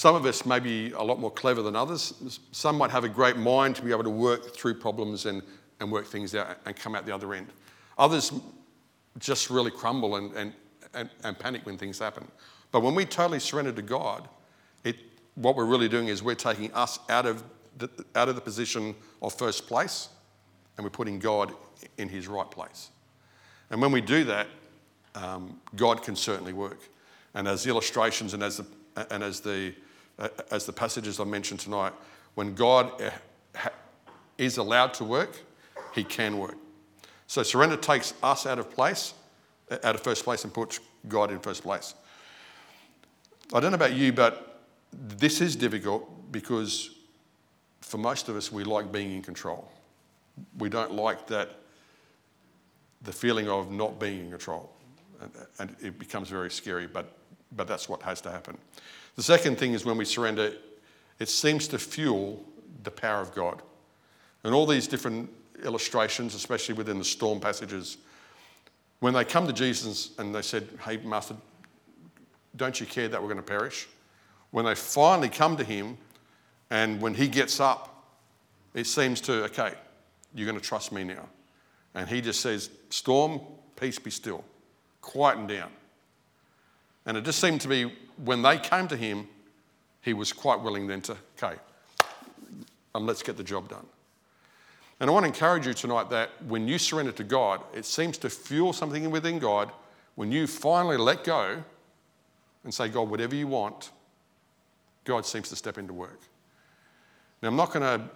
Some 0.00 0.14
of 0.14 0.24
us 0.24 0.46
may 0.46 0.60
be 0.60 0.92
a 0.92 1.02
lot 1.02 1.20
more 1.20 1.30
clever 1.30 1.60
than 1.60 1.76
others. 1.76 2.40
Some 2.52 2.78
might 2.78 2.90
have 2.90 3.04
a 3.04 3.08
great 3.08 3.36
mind 3.36 3.76
to 3.76 3.82
be 3.82 3.90
able 3.90 4.04
to 4.04 4.08
work 4.08 4.54
through 4.56 4.76
problems 4.76 5.26
and, 5.26 5.42
and 5.78 5.92
work 5.92 6.06
things 6.06 6.34
out 6.34 6.56
and 6.64 6.74
come 6.74 6.94
out 6.94 7.04
the 7.04 7.14
other 7.14 7.34
end. 7.34 7.48
Others 7.98 8.32
just 9.18 9.50
really 9.50 9.70
crumble 9.70 10.16
and, 10.16 10.34
and, 10.34 10.54
and, 10.94 11.10
and 11.22 11.38
panic 11.38 11.66
when 11.66 11.76
things 11.76 11.98
happen. 11.98 12.26
But 12.72 12.80
when 12.80 12.94
we 12.94 13.04
totally 13.04 13.40
surrender 13.40 13.72
to 13.72 13.82
God, 13.82 14.26
it, 14.84 14.96
what 15.34 15.54
we're 15.54 15.66
really 15.66 15.86
doing 15.86 16.08
is 16.08 16.22
we're 16.22 16.34
taking 16.34 16.72
us 16.72 16.98
out 17.10 17.26
of, 17.26 17.44
the, 17.76 17.90
out 18.14 18.30
of 18.30 18.36
the 18.36 18.40
position 18.40 18.94
of 19.20 19.34
first 19.34 19.66
place 19.66 20.08
and 20.78 20.84
we're 20.86 20.88
putting 20.88 21.18
God 21.18 21.52
in 21.98 22.08
his 22.08 22.26
right 22.26 22.50
place. 22.50 22.88
And 23.68 23.82
when 23.82 23.92
we 23.92 24.00
do 24.00 24.24
that, 24.24 24.46
um, 25.14 25.60
God 25.76 26.02
can 26.02 26.16
certainly 26.16 26.54
work. 26.54 26.88
And 27.34 27.46
as 27.46 27.66
illustrations 27.66 28.32
and 28.32 28.42
as 28.42 28.56
the 28.56 28.66
and 29.10 29.22
as 29.22 29.40
the, 29.40 29.74
as 30.50 30.66
the 30.66 30.72
passages 30.72 31.20
I 31.20 31.24
mentioned 31.24 31.60
tonight, 31.60 31.92
when 32.34 32.54
God 32.54 33.00
uh, 33.00 33.10
is 34.38 34.56
allowed 34.56 34.94
to 34.94 35.04
work, 35.04 35.40
he 35.94 36.04
can 36.04 36.38
work. 36.38 36.56
So 37.26 37.42
surrender 37.42 37.76
takes 37.76 38.14
us 38.22 38.46
out 38.46 38.58
of 38.58 38.70
place, 38.70 39.14
uh, 39.70 39.78
out 39.84 39.94
of 39.94 40.02
first 40.02 40.24
place, 40.24 40.44
and 40.44 40.52
puts 40.52 40.80
God 41.08 41.30
in 41.30 41.38
first 41.38 41.62
place. 41.62 41.94
I 43.52 43.60
don't 43.60 43.72
know 43.72 43.76
about 43.76 43.94
you, 43.94 44.12
but 44.12 44.62
this 44.92 45.40
is 45.40 45.56
difficult 45.56 46.32
because 46.32 46.90
for 47.80 47.98
most 47.98 48.28
of 48.28 48.36
us, 48.36 48.52
we 48.52 48.64
like 48.64 48.92
being 48.92 49.12
in 49.12 49.22
control. 49.22 49.70
We 50.58 50.68
don't 50.68 50.92
like 50.92 51.26
that, 51.26 51.56
the 53.02 53.12
feeling 53.12 53.48
of 53.48 53.70
not 53.70 53.98
being 53.98 54.20
in 54.20 54.30
control. 54.30 54.70
And 55.58 55.74
it 55.80 55.98
becomes 55.98 56.28
very 56.28 56.50
scary, 56.50 56.86
but 56.86 57.12
but 57.56 57.66
that's 57.66 57.88
what 57.88 58.02
has 58.02 58.20
to 58.22 58.30
happen. 58.30 58.56
The 59.16 59.22
second 59.22 59.58
thing 59.58 59.74
is 59.74 59.84
when 59.84 59.96
we 59.96 60.04
surrender, 60.04 60.52
it 61.18 61.28
seems 61.28 61.68
to 61.68 61.78
fuel 61.78 62.42
the 62.82 62.90
power 62.90 63.20
of 63.20 63.34
God. 63.34 63.62
And 64.44 64.54
all 64.54 64.66
these 64.66 64.86
different 64.86 65.30
illustrations, 65.64 66.34
especially 66.34 66.74
within 66.74 66.98
the 66.98 67.04
storm 67.04 67.40
passages, 67.40 67.98
when 69.00 69.14
they 69.14 69.24
come 69.24 69.46
to 69.46 69.52
Jesus 69.52 70.10
and 70.18 70.34
they 70.34 70.42
said, 70.42 70.68
Hey, 70.84 70.98
Master, 70.98 71.34
don't 72.56 72.78
you 72.80 72.86
care 72.86 73.08
that 73.08 73.20
we're 73.20 73.28
going 73.28 73.36
to 73.36 73.42
perish? 73.42 73.88
When 74.50 74.64
they 74.64 74.74
finally 74.74 75.28
come 75.28 75.56
to 75.56 75.64
him 75.64 75.96
and 76.70 77.00
when 77.00 77.14
he 77.14 77.28
gets 77.28 77.60
up, 77.60 78.04
it 78.74 78.86
seems 78.86 79.20
to, 79.22 79.44
okay, 79.44 79.74
you're 80.34 80.46
going 80.46 80.60
to 80.60 80.66
trust 80.66 80.92
me 80.92 81.04
now. 81.04 81.28
And 81.94 82.08
he 82.08 82.20
just 82.20 82.40
says, 82.40 82.70
Storm, 82.90 83.40
peace 83.76 83.98
be 83.98 84.10
still, 84.10 84.44
quieten 85.00 85.46
down. 85.46 85.70
And 87.10 87.18
it 87.18 87.24
just 87.24 87.40
seemed 87.40 87.60
to 87.62 87.68
be 87.68 87.92
when 88.24 88.40
they 88.40 88.56
came 88.56 88.86
to 88.86 88.96
him, 88.96 89.26
he 90.00 90.14
was 90.14 90.32
quite 90.32 90.60
willing 90.60 90.86
then 90.86 91.00
to, 91.00 91.16
okay, 91.36 91.56
and 92.94 93.04
let's 93.04 93.20
get 93.20 93.36
the 93.36 93.42
job 93.42 93.68
done. 93.68 93.84
And 95.00 95.10
I 95.10 95.12
want 95.12 95.24
to 95.24 95.26
encourage 95.26 95.66
you 95.66 95.74
tonight 95.74 96.08
that 96.10 96.30
when 96.44 96.68
you 96.68 96.78
surrender 96.78 97.10
to 97.10 97.24
God, 97.24 97.62
it 97.74 97.84
seems 97.84 98.16
to 98.18 98.30
fuel 98.30 98.72
something 98.72 99.10
within 99.10 99.40
God. 99.40 99.72
When 100.14 100.30
you 100.30 100.46
finally 100.46 100.96
let 100.96 101.24
go 101.24 101.64
and 102.62 102.72
say, 102.72 102.86
God, 102.88 103.10
whatever 103.10 103.34
you 103.34 103.48
want, 103.48 103.90
God 105.02 105.26
seems 105.26 105.48
to 105.48 105.56
step 105.56 105.78
into 105.78 105.92
work. 105.92 106.20
Now, 107.42 107.48
I'm 107.48 107.56
not 107.56 107.72
going 107.72 108.00
to 108.00 108.08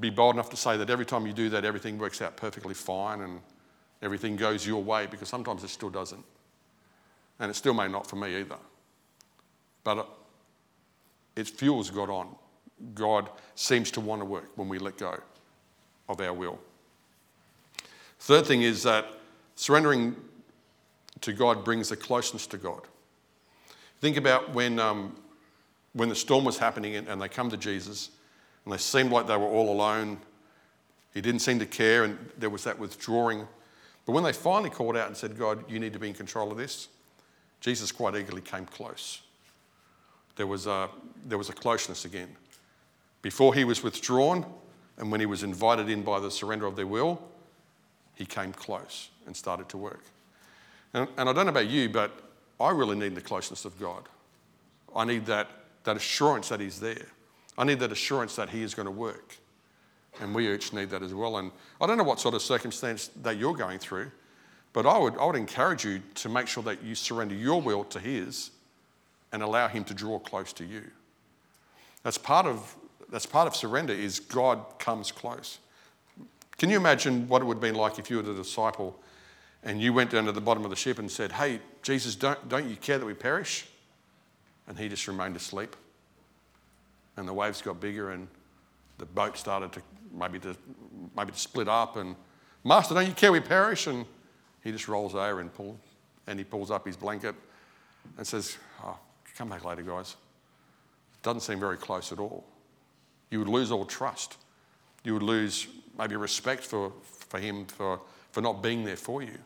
be 0.00 0.10
bold 0.10 0.34
enough 0.34 0.50
to 0.50 0.56
say 0.56 0.76
that 0.76 0.90
every 0.90 1.06
time 1.06 1.24
you 1.24 1.32
do 1.32 1.50
that, 1.50 1.64
everything 1.64 1.98
works 1.98 2.20
out 2.20 2.36
perfectly 2.36 2.74
fine 2.74 3.20
and 3.20 3.38
everything 4.02 4.34
goes 4.34 4.66
your 4.66 4.82
way, 4.82 5.06
because 5.06 5.28
sometimes 5.28 5.62
it 5.62 5.68
still 5.68 5.90
doesn't. 5.90 6.24
And 7.40 7.50
it 7.50 7.54
still 7.54 7.74
may 7.74 7.88
not 7.88 8.06
for 8.06 8.16
me 8.16 8.36
either. 8.36 8.58
But 9.82 10.08
it 11.34 11.48
fuels 11.48 11.90
God 11.90 12.10
on. 12.10 12.36
God 12.94 13.28
seems 13.54 13.90
to 13.92 14.00
want 14.00 14.20
to 14.20 14.26
work 14.26 14.50
when 14.56 14.68
we 14.68 14.78
let 14.78 14.98
go 14.98 15.18
of 16.08 16.20
our 16.20 16.32
will. 16.32 16.58
Third 18.20 18.46
thing 18.46 18.62
is 18.62 18.82
that 18.82 19.06
surrendering 19.54 20.14
to 21.22 21.32
God 21.32 21.64
brings 21.64 21.90
a 21.90 21.96
closeness 21.96 22.46
to 22.48 22.58
God. 22.58 22.82
Think 24.00 24.16
about 24.16 24.54
when, 24.54 24.78
um, 24.78 25.16
when 25.92 26.08
the 26.08 26.14
storm 26.14 26.44
was 26.44 26.58
happening 26.58 26.96
and, 26.96 27.08
and 27.08 27.20
they 27.20 27.28
come 27.28 27.50
to 27.50 27.56
Jesus 27.56 28.10
and 28.64 28.72
they 28.72 28.78
seemed 28.78 29.10
like 29.10 29.26
they 29.26 29.36
were 29.36 29.44
all 29.46 29.72
alone. 29.72 30.18
He 31.12 31.20
didn't 31.20 31.40
seem 31.40 31.58
to 31.58 31.66
care 31.66 32.04
and 32.04 32.18
there 32.38 32.50
was 32.50 32.64
that 32.64 32.78
withdrawing. 32.78 33.46
But 34.06 34.12
when 34.12 34.24
they 34.24 34.32
finally 34.32 34.70
called 34.70 34.96
out 34.96 35.08
and 35.08 35.16
said, 35.16 35.38
God, 35.38 35.70
you 35.70 35.78
need 35.78 35.92
to 35.92 35.98
be 35.98 36.08
in 36.08 36.14
control 36.14 36.50
of 36.50 36.56
this, 36.56 36.88
Jesus 37.60 37.92
quite 37.92 38.14
eagerly 38.14 38.40
came 38.40 38.66
close. 38.66 39.22
there 40.36 40.46
was 40.46 40.66
a, 40.66 40.88
there 41.26 41.38
was 41.38 41.50
a 41.50 41.52
closeness 41.52 42.04
again. 42.04 42.34
Before 43.22 43.54
he 43.54 43.64
was 43.64 43.82
withdrawn, 43.82 44.46
and 44.96 45.10
when 45.10 45.20
he 45.20 45.26
was 45.26 45.42
invited 45.42 45.88
in 45.88 46.02
by 46.02 46.20
the 46.20 46.30
surrender 46.30 46.66
of 46.66 46.76
their 46.76 46.86
will, 46.86 47.20
he 48.14 48.24
came 48.24 48.52
close 48.52 49.10
and 49.26 49.36
started 49.36 49.68
to 49.70 49.78
work. 49.78 50.04
And, 50.94 51.08
and 51.16 51.28
I 51.28 51.32
don't 51.32 51.46
know 51.46 51.50
about 51.50 51.68
you, 51.68 51.88
but 51.88 52.10
I 52.58 52.70
really 52.70 52.96
need 52.96 53.14
the 53.14 53.20
closeness 53.20 53.64
of 53.64 53.78
God. 53.80 54.08
I 54.94 55.04
need 55.04 55.26
that, 55.26 55.48
that 55.84 55.96
assurance 55.96 56.48
that 56.50 56.60
he's 56.60 56.80
there. 56.80 57.06
I 57.56 57.64
need 57.64 57.80
that 57.80 57.92
assurance 57.92 58.36
that 58.36 58.50
he 58.50 58.62
is 58.62 58.74
going 58.74 58.86
to 58.86 58.92
work. 58.92 59.36
And 60.20 60.34
we 60.34 60.52
each 60.52 60.72
need 60.72 60.90
that 60.90 61.02
as 61.02 61.14
well. 61.14 61.38
And 61.38 61.50
I 61.80 61.86
don't 61.86 61.96
know 61.96 62.04
what 62.04 62.20
sort 62.20 62.34
of 62.34 62.42
circumstance 62.42 63.08
that 63.22 63.36
you're 63.36 63.54
going 63.54 63.78
through, 63.78 64.10
but 64.72 64.86
I 64.86 64.98
would, 64.98 65.16
I 65.18 65.24
would 65.26 65.36
encourage 65.36 65.84
you 65.84 66.00
to 66.16 66.28
make 66.28 66.46
sure 66.46 66.62
that 66.64 66.82
you 66.82 66.94
surrender 66.94 67.34
your 67.34 67.60
will 67.60 67.84
to 67.84 67.98
his 67.98 68.50
and 69.32 69.42
allow 69.42 69.68
him 69.68 69.84
to 69.84 69.94
draw 69.94 70.18
close 70.18 70.52
to 70.54 70.64
you. 70.64 70.82
That's 72.02 72.18
part 72.18 72.46
of, 72.46 72.76
that's 73.10 73.26
part 73.26 73.46
of 73.46 73.56
surrender 73.56 73.92
is 73.92 74.20
God 74.20 74.64
comes 74.78 75.12
close. 75.12 75.58
Can 76.58 76.70
you 76.70 76.76
imagine 76.76 77.28
what 77.28 77.42
it 77.42 77.44
would 77.46 77.56
have 77.56 77.62
been 77.62 77.74
like 77.74 77.98
if 77.98 78.10
you 78.10 78.16
were 78.16 78.22
the 78.22 78.34
disciple 78.34 78.98
and 79.62 79.80
you 79.80 79.92
went 79.92 80.10
down 80.10 80.24
to 80.24 80.32
the 80.32 80.40
bottom 80.40 80.64
of 80.64 80.70
the 80.70 80.76
ship 80.76 80.98
and 80.98 81.10
said, 81.10 81.32
Hey, 81.32 81.60
Jesus, 81.82 82.14
don't, 82.14 82.48
don't 82.48 82.68
you 82.68 82.76
care 82.76 82.98
that 82.98 83.06
we 83.06 83.14
perish? 83.14 83.66
And 84.68 84.78
he 84.78 84.88
just 84.88 85.06
remained 85.08 85.36
asleep. 85.36 85.74
And 87.16 87.26
the 87.26 87.32
waves 87.32 87.60
got 87.60 87.80
bigger 87.80 88.10
and 88.10 88.28
the 88.98 89.06
boat 89.06 89.36
started 89.36 89.72
to 89.72 89.82
maybe 90.12 90.38
to, 90.40 90.56
maybe 91.16 91.32
to 91.32 91.38
split 91.38 91.68
up. 91.68 91.96
And, 91.96 92.16
Master, 92.64 92.94
don't 92.94 93.06
you 93.06 93.12
care 93.12 93.32
we 93.32 93.40
perish? 93.40 93.86
And 93.86 94.04
he 94.62 94.72
just 94.72 94.88
rolls 94.88 95.14
over 95.14 95.40
and, 95.40 95.52
pull, 95.52 95.78
and 96.26 96.38
he 96.38 96.44
pulls 96.44 96.70
up 96.70 96.86
his 96.86 96.96
blanket 96.96 97.34
and 98.16 98.26
says, 98.26 98.56
oh, 98.82 98.98
Come 99.40 99.48
back 99.48 99.64
later, 99.64 99.80
guys. 99.80 100.16
Doesn't 101.22 101.40
seem 101.40 101.58
very 101.58 101.78
close 101.78 102.12
at 102.12 102.18
all. 102.18 102.44
You 103.30 103.38
would 103.38 103.48
lose 103.48 103.70
all 103.70 103.86
trust. 103.86 104.36
You 105.02 105.14
would 105.14 105.22
lose 105.22 105.66
maybe 105.98 106.14
respect 106.16 106.62
for, 106.62 106.92
for 107.02 107.38
him 107.38 107.64
for, 107.64 108.00
for 108.32 108.42
not 108.42 108.62
being 108.62 108.84
there 108.84 108.96
for 108.96 109.22
you. 109.22 109.38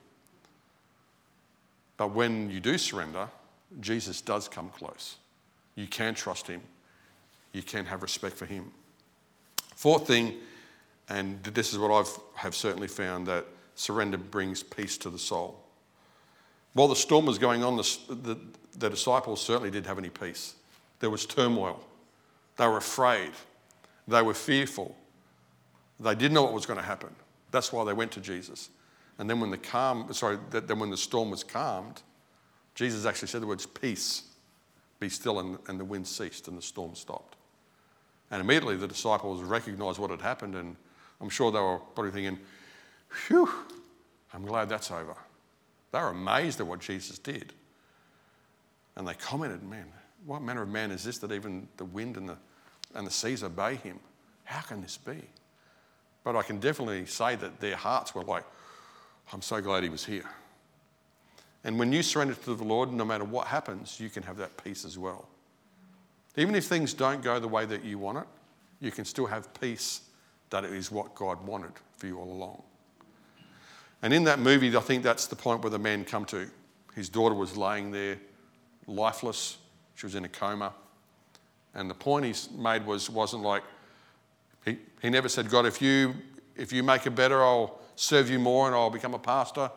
But 1.97 2.09
when 2.13 2.51
you 2.51 2.59
do 2.59 2.77
surrender, 2.77 3.29
Jesus 3.81 4.21
does 4.21 4.49
come 4.49 4.69
close. 4.71 5.15
You 5.77 5.87
can 5.87 6.15
trust 6.17 6.49
him. 6.49 6.61
You 7.53 7.63
can 7.63 7.87
have 7.87 8.03
respect 8.03 8.37
for 8.37 8.47
him. 8.47 8.73
Fourth 9.77 10.09
thing, 10.09 10.35
and 11.09 11.41
this 11.45 11.73
is 11.73 11.79
what 11.79 11.93
I've 11.93 12.19
have 12.35 12.57
certainly 12.57 12.89
found, 12.89 13.29
that 13.29 13.47
surrender 13.75 14.19
brings 14.19 14.63
peace 14.63 14.97
to 14.99 15.11
the 15.11 15.19
soul. 15.19 15.61
While 16.73 16.89
the 16.89 16.97
storm 16.97 17.27
was 17.27 17.39
going 17.39 17.63
on, 17.63 17.77
the, 17.77 17.99
the, 18.09 18.39
the 18.79 18.91
disciples 18.91 19.41
certainly 19.41 19.71
didn't 19.71 19.87
have 19.87 19.99
any 19.99 20.11
peace. 20.11 20.55
There 21.01 21.11
was 21.11 21.27
turmoil. 21.27 21.85
They 22.57 22.67
were 22.67 22.79
afraid. 22.79 23.31
They 24.09 24.23
were 24.23 24.35
fearful. 24.35 24.97
They 26.01 26.15
didn't 26.15 26.35
know 26.35 26.43
what 26.43 26.53
was 26.53 26.67
going 26.67 26.79
to 26.79 26.85
happen. 26.85 27.15
That's 27.51 27.73
why 27.73 27.85
they 27.85 27.93
went 27.93 28.11
to 28.13 28.21
Jesus. 28.21 28.71
And 29.19 29.31
then 29.31 29.41
when 29.41 29.51
the 29.51 29.59
calm, 29.59 30.13
sorry, 30.13 30.39
then 30.51 30.79
when 30.79 30.91
the 30.91 30.97
storm 30.97 31.31
was 31.31 31.45
calmed, 31.45 32.03
Jesus 32.75 33.07
actually 33.07 33.29
said 33.29 33.43
the 33.43 33.47
words, 33.47 33.67
peace, 33.67 34.25
be 34.99 35.09
still, 35.09 35.39
and, 35.39 35.59
and 35.69 35.79
the 35.79 35.85
wind 35.85 36.07
ceased 36.07 36.49
and 36.49 36.59
the 36.59 36.63
storm 36.63 36.97
stopped. 36.97 37.37
And 38.31 38.41
immediately 38.41 38.77
the 38.77 38.89
disciples 38.89 39.43
recognized 39.43 39.99
what 39.99 40.11
had 40.11 40.21
happened, 40.21 40.57
and 40.57 40.75
I'm 41.21 41.29
sure 41.29 41.53
they 41.53 41.61
were 41.61 41.79
probably 41.79 42.11
thinking, 42.11 42.39
Phew, 43.15 43.49
I'm 44.33 44.45
glad 44.45 44.69
that's 44.69 44.91
over. 44.91 45.17
They 45.93 46.01
were 46.01 46.09
amazed 46.09 46.61
at 46.61 46.67
what 46.67 46.81
Jesus 46.81 47.19
did. 47.19 47.53
And 48.97 49.07
they 49.07 49.15
commented, 49.15 49.63
Man, 49.63 49.87
what 50.27 50.43
manner 50.43 50.63
of 50.63 50.69
man 50.69 50.91
is 50.91 51.05
this 51.05 51.19
that 51.19 51.33
even 51.33 51.69
the 51.77 51.85
wind 51.85 52.17
and 52.17 52.29
the, 52.29 52.37
and 52.95 53.07
the 53.07 53.11
seas 53.11 53.45
obey 53.45 53.77
him? 53.77 54.01
How 54.45 54.61
can 54.61 54.83
this 54.83 54.97
be? 54.97 55.23
But 56.25 56.37
I 56.37 56.43
can 56.43 56.59
definitely 56.59 57.07
say 57.07 57.37
that 57.37 57.61
their 57.61 57.77
hearts 57.77 58.15
were 58.15 58.25
like, 58.25 58.45
I'm 59.33 59.43
so 59.43 59.61
glad 59.61 59.83
he 59.83 59.89
was 59.89 60.05
here. 60.05 60.29
And 61.63 61.79
when 61.79 61.93
you 61.93 62.03
surrender 62.03 62.35
to 62.35 62.55
the 62.55 62.65
Lord, 62.65 62.93
no 62.93 63.05
matter 63.05 63.25
what 63.25 63.47
happens, 63.47 63.99
you 64.01 64.11
can 64.11 64.23
have 64.25 64.37
that 64.39 64.63
peace 64.63 64.85
as 64.85 64.99
well. 64.99 65.29
Even 66.37 66.55
if 66.55 66.65
things 66.65 66.93
don't 66.93 67.23
go 67.23 67.39
the 67.39 67.49
way 67.49 67.65
that 67.65 67.85
you 67.85 67.99
want 67.99 68.19
it, 68.19 68.27
you 68.81 68.91
can 68.91 69.05
still 69.05 69.27
have 69.27 69.53
peace 69.61 70.03
that 70.51 70.65
it 70.65 70.73
is 70.73 70.91
what 70.91 71.15
God 71.15 71.45
wanted 71.47 71.73
for 71.97 72.07
you 72.07 72.19
all 72.19 72.31
along. 72.31 72.63
And 74.03 74.13
in 74.13 74.25
that 74.25 74.39
movie, 74.39 74.77
I 74.77 74.81
think 74.81 75.03
that's 75.03 75.27
the 75.27 75.37
point 75.37 75.63
where 75.63 75.71
the 75.71 75.79
man 75.79 76.05
come 76.05 76.25
to. 76.27 76.49
His 76.95 77.09
daughter 77.09 77.35
was 77.35 77.57
laying 77.57 77.91
there, 77.91 78.19
lifeless. 78.87 79.59
She 79.95 80.07
was 80.07 80.15
in 80.15 80.25
a 80.25 80.29
coma. 80.29 80.73
And 81.75 81.91
the 81.91 81.95
point 81.95 82.25
he 82.25 82.35
made 82.57 82.87
was, 82.87 83.11
wasn't 83.11 83.43
like, 83.43 83.63
he, 84.65 84.79
he 85.03 85.11
never 85.11 85.29
said, 85.29 85.51
God, 85.51 85.67
if 85.67 85.83
you, 85.83 86.15
if 86.57 86.73
you 86.73 86.83
make 86.83 87.07
it 87.07 87.15
better, 87.15 87.43
I'll 87.43 87.81
serve 87.97 88.31
you 88.31 88.39
more 88.39 88.67
and 88.67 88.75
I'll 88.75 88.91
become 88.91 89.15
a 89.15 89.19
pastor. 89.19 89.71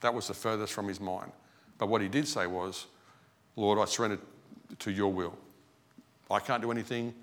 That 0.00 0.14
was 0.14 0.28
the 0.28 0.34
furthest 0.34 0.72
from 0.72 0.88
his 0.88 1.00
mind. 1.00 1.32
But 1.78 1.88
what 1.88 2.00
he 2.00 2.08
did 2.08 2.26
say 2.26 2.46
was, 2.46 2.86
Lord, 3.56 3.78
I 3.78 3.84
surrender 3.84 4.18
to 4.78 4.90
your 4.90 5.12
will. 5.12 5.36
I 6.30 6.40
can't 6.40 6.62
do 6.62 6.70
anything. 6.70 7.14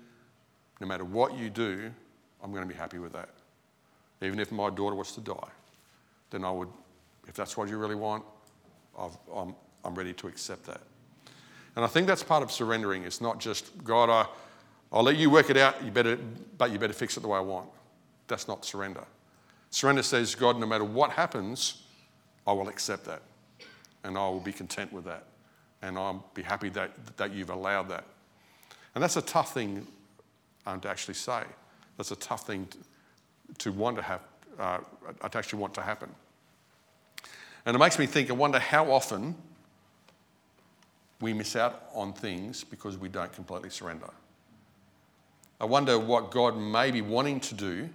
No 0.80 0.86
matter 0.86 1.04
what 1.04 1.36
you 1.36 1.50
do, 1.50 1.90
I'm 2.42 2.50
going 2.50 2.66
to 2.66 2.68
be 2.68 2.78
happy 2.78 2.98
with 2.98 3.12
that. 3.12 3.28
Even 4.20 4.38
if 4.38 4.52
my 4.52 4.70
daughter 4.70 4.96
was 4.96 5.12
to 5.12 5.20
die, 5.20 5.48
then 6.32 6.44
I 6.44 6.50
would, 6.50 6.68
if 7.28 7.34
that's 7.34 7.56
what 7.56 7.68
you 7.68 7.78
really 7.78 7.94
want, 7.94 8.24
i 8.98 9.08
am 9.36 9.54
I'm 9.84 9.94
ready 9.94 10.12
to 10.14 10.28
accept 10.28 10.64
that. 10.66 10.80
And 11.76 11.84
I 11.84 11.88
think 11.88 12.06
that's 12.06 12.22
part 12.22 12.42
of 12.42 12.52
surrendering. 12.52 13.04
It's 13.04 13.20
not 13.20 13.40
just, 13.40 13.84
God, 13.84 14.10
I, 14.10 14.26
I'll 14.92 15.02
let 15.02 15.16
you 15.16 15.30
work 15.30 15.50
it 15.50 15.56
out, 15.56 15.82
you 15.84 15.90
better, 15.90 16.18
but 16.58 16.70
you 16.70 16.78
better 16.78 16.92
fix 16.92 17.16
it 17.16 17.20
the 17.20 17.28
way 17.28 17.38
I 17.38 17.42
want. 17.42 17.68
That's 18.28 18.46
not 18.46 18.64
surrender. 18.64 19.04
Surrender 19.70 20.02
says, 20.02 20.34
God, 20.34 20.58
no 20.58 20.66
matter 20.66 20.84
what 20.84 21.10
happens, 21.10 21.82
I 22.46 22.52
will 22.52 22.68
accept 22.68 23.06
that. 23.06 23.22
And 24.04 24.18
I 24.18 24.28
will 24.28 24.40
be 24.40 24.52
content 24.52 24.92
with 24.92 25.04
that. 25.04 25.24
And 25.80 25.98
I'll 25.98 26.24
be 26.34 26.42
happy 26.42 26.68
that, 26.70 26.90
that 27.16 27.32
you've 27.32 27.50
allowed 27.50 27.88
that. 27.88 28.04
And 28.94 29.02
that's 29.02 29.16
a 29.16 29.22
tough 29.22 29.54
thing 29.54 29.86
um, 30.66 30.80
to 30.80 30.88
actually 30.88 31.14
say. 31.14 31.42
That's 31.96 32.10
a 32.10 32.16
tough 32.16 32.46
thing 32.46 32.66
to, 32.68 32.78
to 33.58 33.72
want 33.72 33.96
to 33.96 34.02
have, 34.02 34.20
uh, 34.58 34.78
to 35.28 35.38
actually 35.38 35.58
want 35.58 35.74
to 35.74 35.82
happen. 35.82 36.10
And 37.64 37.76
it 37.76 37.78
makes 37.78 37.98
me 37.98 38.06
think, 38.06 38.30
I 38.30 38.34
wonder 38.34 38.58
how 38.58 38.90
often 38.90 39.36
we 41.20 41.32
miss 41.32 41.54
out 41.54 41.84
on 41.94 42.12
things 42.12 42.64
because 42.64 42.98
we 42.98 43.08
don't 43.08 43.32
completely 43.32 43.70
surrender. 43.70 44.10
I 45.60 45.64
wonder 45.64 45.98
what 45.98 46.32
God 46.32 46.56
may 46.56 46.90
be 46.90 47.00
wanting 47.00 47.38
to 47.40 47.54
do 47.54 47.88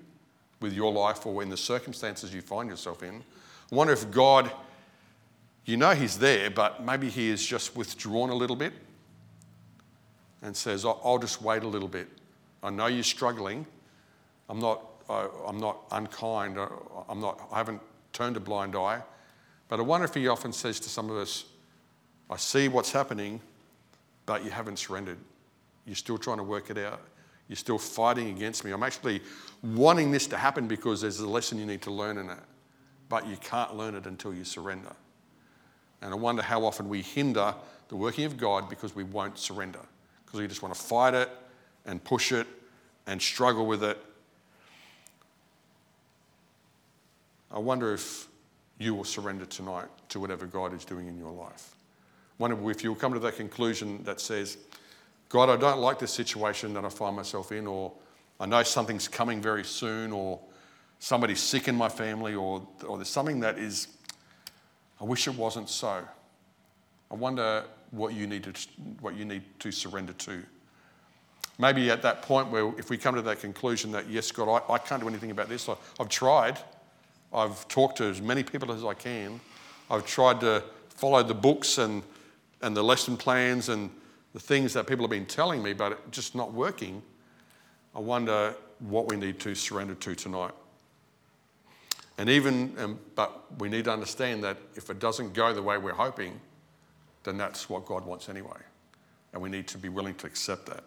with 0.61 0.73
your 0.73 0.91
life 0.91 1.25
or 1.25 1.43
in 1.43 1.49
the 1.49 1.57
circumstances 1.57 2.33
you 2.33 2.41
find 2.41 2.69
yourself 2.69 3.03
in. 3.03 3.21
I 3.71 3.75
wonder 3.75 3.91
if 3.91 4.09
God, 4.09 4.49
you 5.65 5.75
know 5.75 5.91
He's 5.91 6.17
there, 6.17 6.49
but 6.49 6.83
maybe 6.85 7.09
He 7.09 7.27
is 7.27 7.45
just 7.45 7.75
withdrawn 7.75 8.29
a 8.29 8.35
little 8.35 8.55
bit 8.55 8.71
and 10.41 10.55
says, 10.55 10.85
I'll 10.85 11.19
just 11.19 11.41
wait 11.41 11.63
a 11.63 11.67
little 11.67 11.89
bit. 11.89 12.07
I 12.63 12.69
know 12.69 12.87
you're 12.87 13.03
struggling. 13.03 13.65
I'm 14.49 14.59
not, 14.59 14.81
I'm 15.09 15.59
not 15.59 15.79
unkind. 15.91 16.57
I'm 17.09 17.19
not, 17.19 17.47
I 17.51 17.57
haven't 17.57 17.81
turned 18.13 18.37
a 18.37 18.39
blind 18.39 18.75
eye. 18.75 19.01
But 19.69 19.79
I 19.79 19.83
wonder 19.83 20.05
if 20.05 20.13
he 20.13 20.27
often 20.27 20.53
says 20.53 20.79
to 20.81 20.89
some 20.89 21.09
of 21.09 21.17
us, 21.17 21.45
I 22.29 22.37
see 22.37 22.67
what's 22.67 22.91
happening, 22.91 23.41
but 24.25 24.43
you 24.43 24.51
haven't 24.51 24.79
surrendered. 24.79 25.17
You're 25.85 25.95
still 25.95 26.17
trying 26.17 26.37
to 26.37 26.43
work 26.43 26.69
it 26.69 26.77
out. 26.77 27.01
You're 27.47 27.55
still 27.55 27.77
fighting 27.77 28.29
against 28.29 28.65
me. 28.65 28.71
I'm 28.71 28.83
actually 28.83 29.21
wanting 29.63 30.11
this 30.11 30.27
to 30.27 30.37
happen 30.37 30.67
because 30.67 31.01
there's 31.01 31.19
a 31.19 31.29
lesson 31.29 31.57
you 31.57 31.65
need 31.65 31.81
to 31.83 31.91
learn 31.91 32.17
in 32.17 32.29
it, 32.29 32.39
but 33.07 33.27
you 33.27 33.37
can't 33.37 33.75
learn 33.75 33.95
it 33.95 34.05
until 34.05 34.33
you 34.33 34.43
surrender. 34.43 34.93
And 36.01 36.13
I 36.13 36.17
wonder 36.17 36.41
how 36.41 36.65
often 36.65 36.89
we 36.89 37.01
hinder 37.01 37.55
the 37.87 37.95
working 37.95 38.25
of 38.25 38.37
God 38.37 38.69
because 38.69 38.95
we 38.95 39.03
won't 39.03 39.37
surrender 39.37 39.79
because 40.25 40.41
we 40.41 40.47
just 40.47 40.61
want 40.61 40.75
to 40.75 40.81
fight 40.81 41.13
it 41.13 41.29
and 41.85 42.03
push 42.03 42.33
it 42.33 42.45
and 43.07 43.21
struggle 43.21 43.65
with 43.65 43.83
it. 43.83 43.97
I 47.49 47.59
wonder 47.59 47.93
if 47.93 48.27
you 48.79 48.93
will 48.93 49.03
surrender 49.03 49.45
tonight 49.45 49.87
to 50.09 50.19
whatever 50.19 50.45
God 50.45 50.73
is 50.73 50.85
doing 50.85 51.07
in 51.07 51.17
your 51.17 51.31
life. 51.31 51.75
Wonder 52.37 52.69
if 52.69 52.83
you'll 52.83 52.95
come 52.95 53.13
to 53.13 53.19
that 53.19 53.35
conclusion 53.35 54.03
that 54.03 54.21
says, 54.21 54.57
God, 55.29 55.49
I 55.49 55.57
don't 55.57 55.79
like 55.79 55.99
this 55.99 56.11
situation 56.11 56.73
that 56.75 56.85
I 56.85 56.89
find 56.89 57.15
myself 57.15 57.51
in, 57.51 57.65
or 57.65 57.91
I 58.39 58.45
know 58.45 58.61
something's 58.63 59.07
coming 59.07 59.41
very 59.41 59.63
soon, 59.63 60.11
or 60.11 60.39
somebody's 60.99 61.39
sick 61.39 61.67
in 61.67 61.75
my 61.75 61.89
family, 61.89 62.35
or, 62.35 62.65
or 62.87 62.97
there's 62.97 63.09
something 63.09 63.39
that 63.41 63.57
is, 63.57 63.87
I 65.01 65.03
wish 65.03 65.27
it 65.27 65.35
wasn't 65.35 65.69
so. 65.69 66.03
I 67.09 67.15
wonder 67.15 67.65
what 67.91 68.13
you 68.13 68.27
need 68.27 68.43
to, 68.43 68.53
what 69.01 69.15
you 69.15 69.25
need 69.25 69.43
to 69.59 69.71
surrender 69.71 70.13
to. 70.13 70.43
Maybe 71.59 71.89
at 71.89 72.03
that 72.03 72.21
point 72.21 72.49
where 72.51 72.71
if 72.77 72.91
we 72.91 72.97
come 72.97 73.15
to 73.15 73.21
that 73.23 73.39
conclusion 73.39 73.91
that, 73.93 74.07
yes, 74.07 74.31
God, 74.31 74.61
I, 74.69 74.73
I 74.73 74.77
can't 74.77 75.01
do 75.01 75.07
anything 75.07 75.31
about 75.31 75.49
this, 75.49 75.67
I, 75.67 75.75
I've 75.99 76.09
tried, 76.09 76.59
I've 77.37 77.67
talked 77.67 77.97
to 77.97 78.05
as 78.05 78.19
many 78.19 78.41
people 78.41 78.71
as 78.71 78.83
I 78.83 78.95
can, 78.95 79.39
I've 79.91 80.07
tried 80.07 80.39
to 80.41 80.63
follow 80.89 81.21
the 81.21 81.35
books 81.35 81.77
and, 81.77 82.01
and 82.63 82.75
the 82.75 82.83
lesson 82.83 83.15
plans 83.15 83.69
and 83.69 83.91
the 84.33 84.39
things 84.39 84.73
that 84.73 84.87
people 84.87 85.03
have 85.03 85.11
been 85.11 85.27
telling 85.27 85.61
me, 85.61 85.73
but 85.73 85.91
it 85.91 85.99
just 86.11 86.33
not 86.33 86.51
working, 86.51 87.01
I 87.95 87.99
wonder 87.99 88.55
what 88.79 89.07
we 89.07 89.17
need 89.17 89.39
to 89.41 89.53
surrender 89.53 89.93
to 89.93 90.15
tonight. 90.15 90.53
And 92.17 92.27
even, 92.27 92.73
um, 92.79 92.99
but 93.13 93.59
we 93.59 93.69
need 93.69 93.85
to 93.85 93.91
understand 93.91 94.43
that 94.43 94.57
if 94.75 94.89
it 94.89 94.97
doesn't 94.97 95.33
go 95.33 95.53
the 95.53 95.61
way 95.61 95.77
we're 95.77 95.93
hoping, 95.93 96.39
then 97.23 97.37
that's 97.37 97.69
what 97.69 97.85
God 97.85 98.03
wants 98.05 98.29
anyway. 98.29 98.57
And 99.33 99.41
we 99.41 99.49
need 99.49 99.67
to 99.67 99.77
be 99.77 99.89
willing 99.89 100.15
to 100.15 100.25
accept 100.25 100.65
that. 100.67 100.83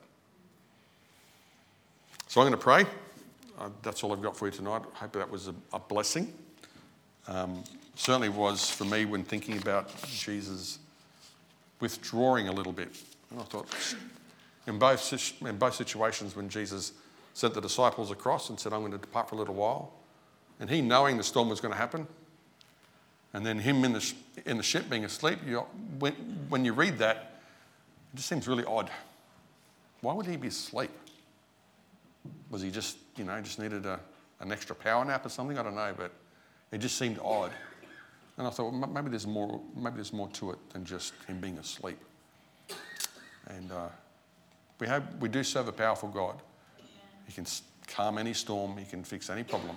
So 2.27 2.41
I'm 2.41 2.49
going 2.49 2.59
to 2.59 2.63
pray. 2.63 2.85
Uh, 3.61 3.69
that's 3.83 4.03
all 4.03 4.13
I've 4.13 4.23
got 4.23 4.35
for 4.37 4.47
you 4.47 4.53
tonight. 4.53 4.83
I 4.95 4.99
hope 4.99 5.13
that 5.13 5.31
was 5.31 5.49
a, 5.49 5.55
a 5.75 5.79
blessing. 5.79 6.33
Um, 7.29 7.63
certainly 7.95 8.31
was 8.31 8.71
for 8.71 8.85
me 8.85 9.05
when 9.05 9.23
thinking 9.23 9.59
about 9.59 9.91
Jesus 10.07 10.79
withdrawing 11.79 12.49
a 12.49 12.53
little 12.53 12.73
bit. 12.73 12.89
And 13.31 13.39
I 13.39 13.43
thought, 13.45 13.69
in 14.67 14.79
both, 14.79 15.43
in 15.43 15.59
both 15.59 15.75
situations, 15.75 16.35
when 16.35 16.49
Jesus 16.49 16.93
sent 17.35 17.53
the 17.53 17.61
disciples 17.61 18.11
across 18.11 18.49
and 18.49 18.59
said, 18.59 18.73
I'm 18.73 18.81
going 18.81 18.93
to 18.93 18.99
depart 18.99 19.29
for 19.29 19.35
a 19.35 19.39
little 19.39 19.55
while, 19.55 19.93
and 20.59 20.71
he 20.71 20.81
knowing 20.81 21.19
the 21.19 21.23
storm 21.23 21.51
was 21.51 21.61
going 21.61 21.73
to 21.73 21.79
happen, 21.79 22.07
and 23.35 23.45
then 23.45 23.59
him 23.59 23.85
in 23.85 23.93
the, 23.93 24.13
in 24.47 24.57
the 24.57 24.63
ship 24.63 24.89
being 24.89 25.05
asleep, 25.05 25.39
you, 25.47 25.59
when, 25.99 26.15
when 26.49 26.65
you 26.65 26.73
read 26.73 26.99
that, 26.99 27.41
it 28.13 28.17
just 28.17 28.29
seems 28.29 28.49
really 28.49 28.65
odd. 28.65 28.91
Why 30.01 30.15
would 30.15 30.27
he 30.27 30.37
be 30.37 30.49
asleep? 30.49 30.91
Was 32.51 32.63
he 32.63 32.71
just, 32.71 32.99
you 33.17 33.25
know, 33.25 33.41
just 33.41 33.59
needed 33.59 33.87
a, 33.87 34.01
an 34.41 34.53
extra 34.53 34.75
power 34.75 35.05
nap 35.05 35.25
or 35.25 35.29
something? 35.29 35.59
I 35.59 35.63
don't 35.63 35.75
know, 35.75 35.95
but 35.97 36.13
it 36.73 36.79
just 36.79 36.97
seemed 36.97 37.19
odd. 37.23 37.53
And 38.37 38.47
I 38.47 38.51
thought, 38.51 38.73
well, 38.73 38.89
maybe 38.89 39.11
there's 39.11 39.27
more, 39.27 39.61
maybe 39.77 39.97
there's 39.97 40.13
more 40.13 40.29
to 40.29 40.53
it 40.53 40.71
than 40.71 40.85
just 40.85 41.13
him 41.27 41.41
being 41.41 41.59
asleep. 41.59 41.99
And 43.49 43.71
uh, 43.71 43.89
we, 44.79 44.87
have, 44.87 45.05
we 45.21 45.29
do 45.29 45.43
serve 45.43 45.69
a 45.69 45.73
powerful 45.73 46.09
God. 46.09 46.41
He 47.27 47.33
can 47.33 47.47
calm 47.87 48.19
any 48.19 48.33
storm, 48.33 48.77
He 48.77 48.85
can 48.85 49.05
fix 49.05 49.31
any 49.31 49.43
problem. 49.43 49.77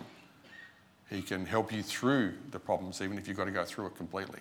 He 1.10 1.22
can 1.22 1.46
help 1.46 1.72
you 1.72 1.84
through 1.84 2.34
the 2.52 2.60
problems, 2.60 3.02
even 3.02 3.18
if 3.18 3.28
you've 3.28 3.38
got 3.38 3.46
to 3.46 3.52
go 3.52 3.66
through 3.66 3.88
it 3.88 3.96
completely. 3.96 4.40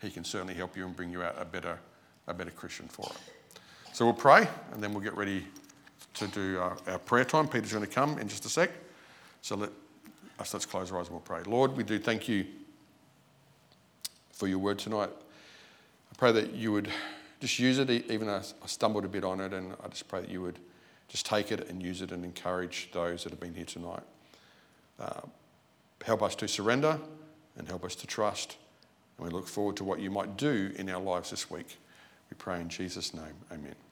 He 0.00 0.10
can 0.10 0.24
certainly 0.24 0.54
help 0.54 0.76
you 0.76 0.84
and 0.84 0.94
bring 0.94 1.10
you 1.10 1.22
out 1.22 1.34
a 1.38 1.44
better, 1.44 1.78
a 2.26 2.34
better 2.34 2.50
Christian 2.50 2.86
for 2.86 3.06
it. 3.10 3.16
So 3.92 4.04
we'll 4.04 4.14
pray 4.14 4.46
and 4.72 4.82
then 4.82 4.92
we'll 4.92 5.02
get 5.02 5.16
ready 5.16 5.46
to 6.14 6.26
do 6.28 6.58
our, 6.58 6.76
our 6.86 6.98
prayer 6.98 7.24
time. 7.24 7.48
Peter's 7.48 7.72
going 7.72 7.84
to 7.84 7.90
come 7.90 8.18
in 8.18 8.28
just 8.28 8.44
a 8.44 8.48
sec. 8.48 8.70
So 9.42 9.56
let 9.56 9.70
us 10.38 10.52
let's 10.52 10.66
close 10.66 10.90
our 10.90 10.98
eyes 10.98 11.06
and 11.06 11.14
we'll 11.14 11.20
pray. 11.20 11.42
Lord, 11.46 11.76
we 11.76 11.84
do 11.84 11.98
thank 11.98 12.28
you 12.28 12.46
for 14.32 14.48
your 14.48 14.58
word 14.58 14.78
tonight. 14.78 15.10
I 15.10 16.16
pray 16.16 16.32
that 16.32 16.54
you 16.54 16.72
would 16.72 16.88
just 17.40 17.58
use 17.58 17.78
it, 17.78 17.90
even 17.90 18.26
though 18.26 18.40
I 18.62 18.66
stumbled 18.66 19.04
a 19.04 19.08
bit 19.08 19.24
on 19.24 19.40
it, 19.40 19.52
and 19.52 19.74
I 19.84 19.88
just 19.88 20.08
pray 20.08 20.20
that 20.20 20.30
you 20.30 20.40
would 20.42 20.58
just 21.08 21.26
take 21.26 21.52
it 21.52 21.68
and 21.68 21.82
use 21.82 22.02
it 22.02 22.10
and 22.10 22.24
encourage 22.24 22.88
those 22.92 23.24
that 23.24 23.30
have 23.30 23.40
been 23.40 23.54
here 23.54 23.64
tonight. 23.64 24.02
Uh, 24.98 25.20
help 26.04 26.22
us 26.22 26.34
to 26.36 26.48
surrender 26.48 26.98
and 27.56 27.68
help 27.68 27.84
us 27.84 27.94
to 27.96 28.06
trust. 28.06 28.56
And 29.18 29.26
we 29.26 29.32
look 29.32 29.46
forward 29.46 29.76
to 29.76 29.84
what 29.84 30.00
you 30.00 30.10
might 30.10 30.36
do 30.36 30.72
in 30.76 30.88
our 30.88 31.00
lives 31.00 31.30
this 31.30 31.50
week. 31.50 31.76
We 32.30 32.36
pray 32.36 32.60
in 32.60 32.68
Jesus' 32.68 33.14
name. 33.14 33.34
Amen. 33.52 33.83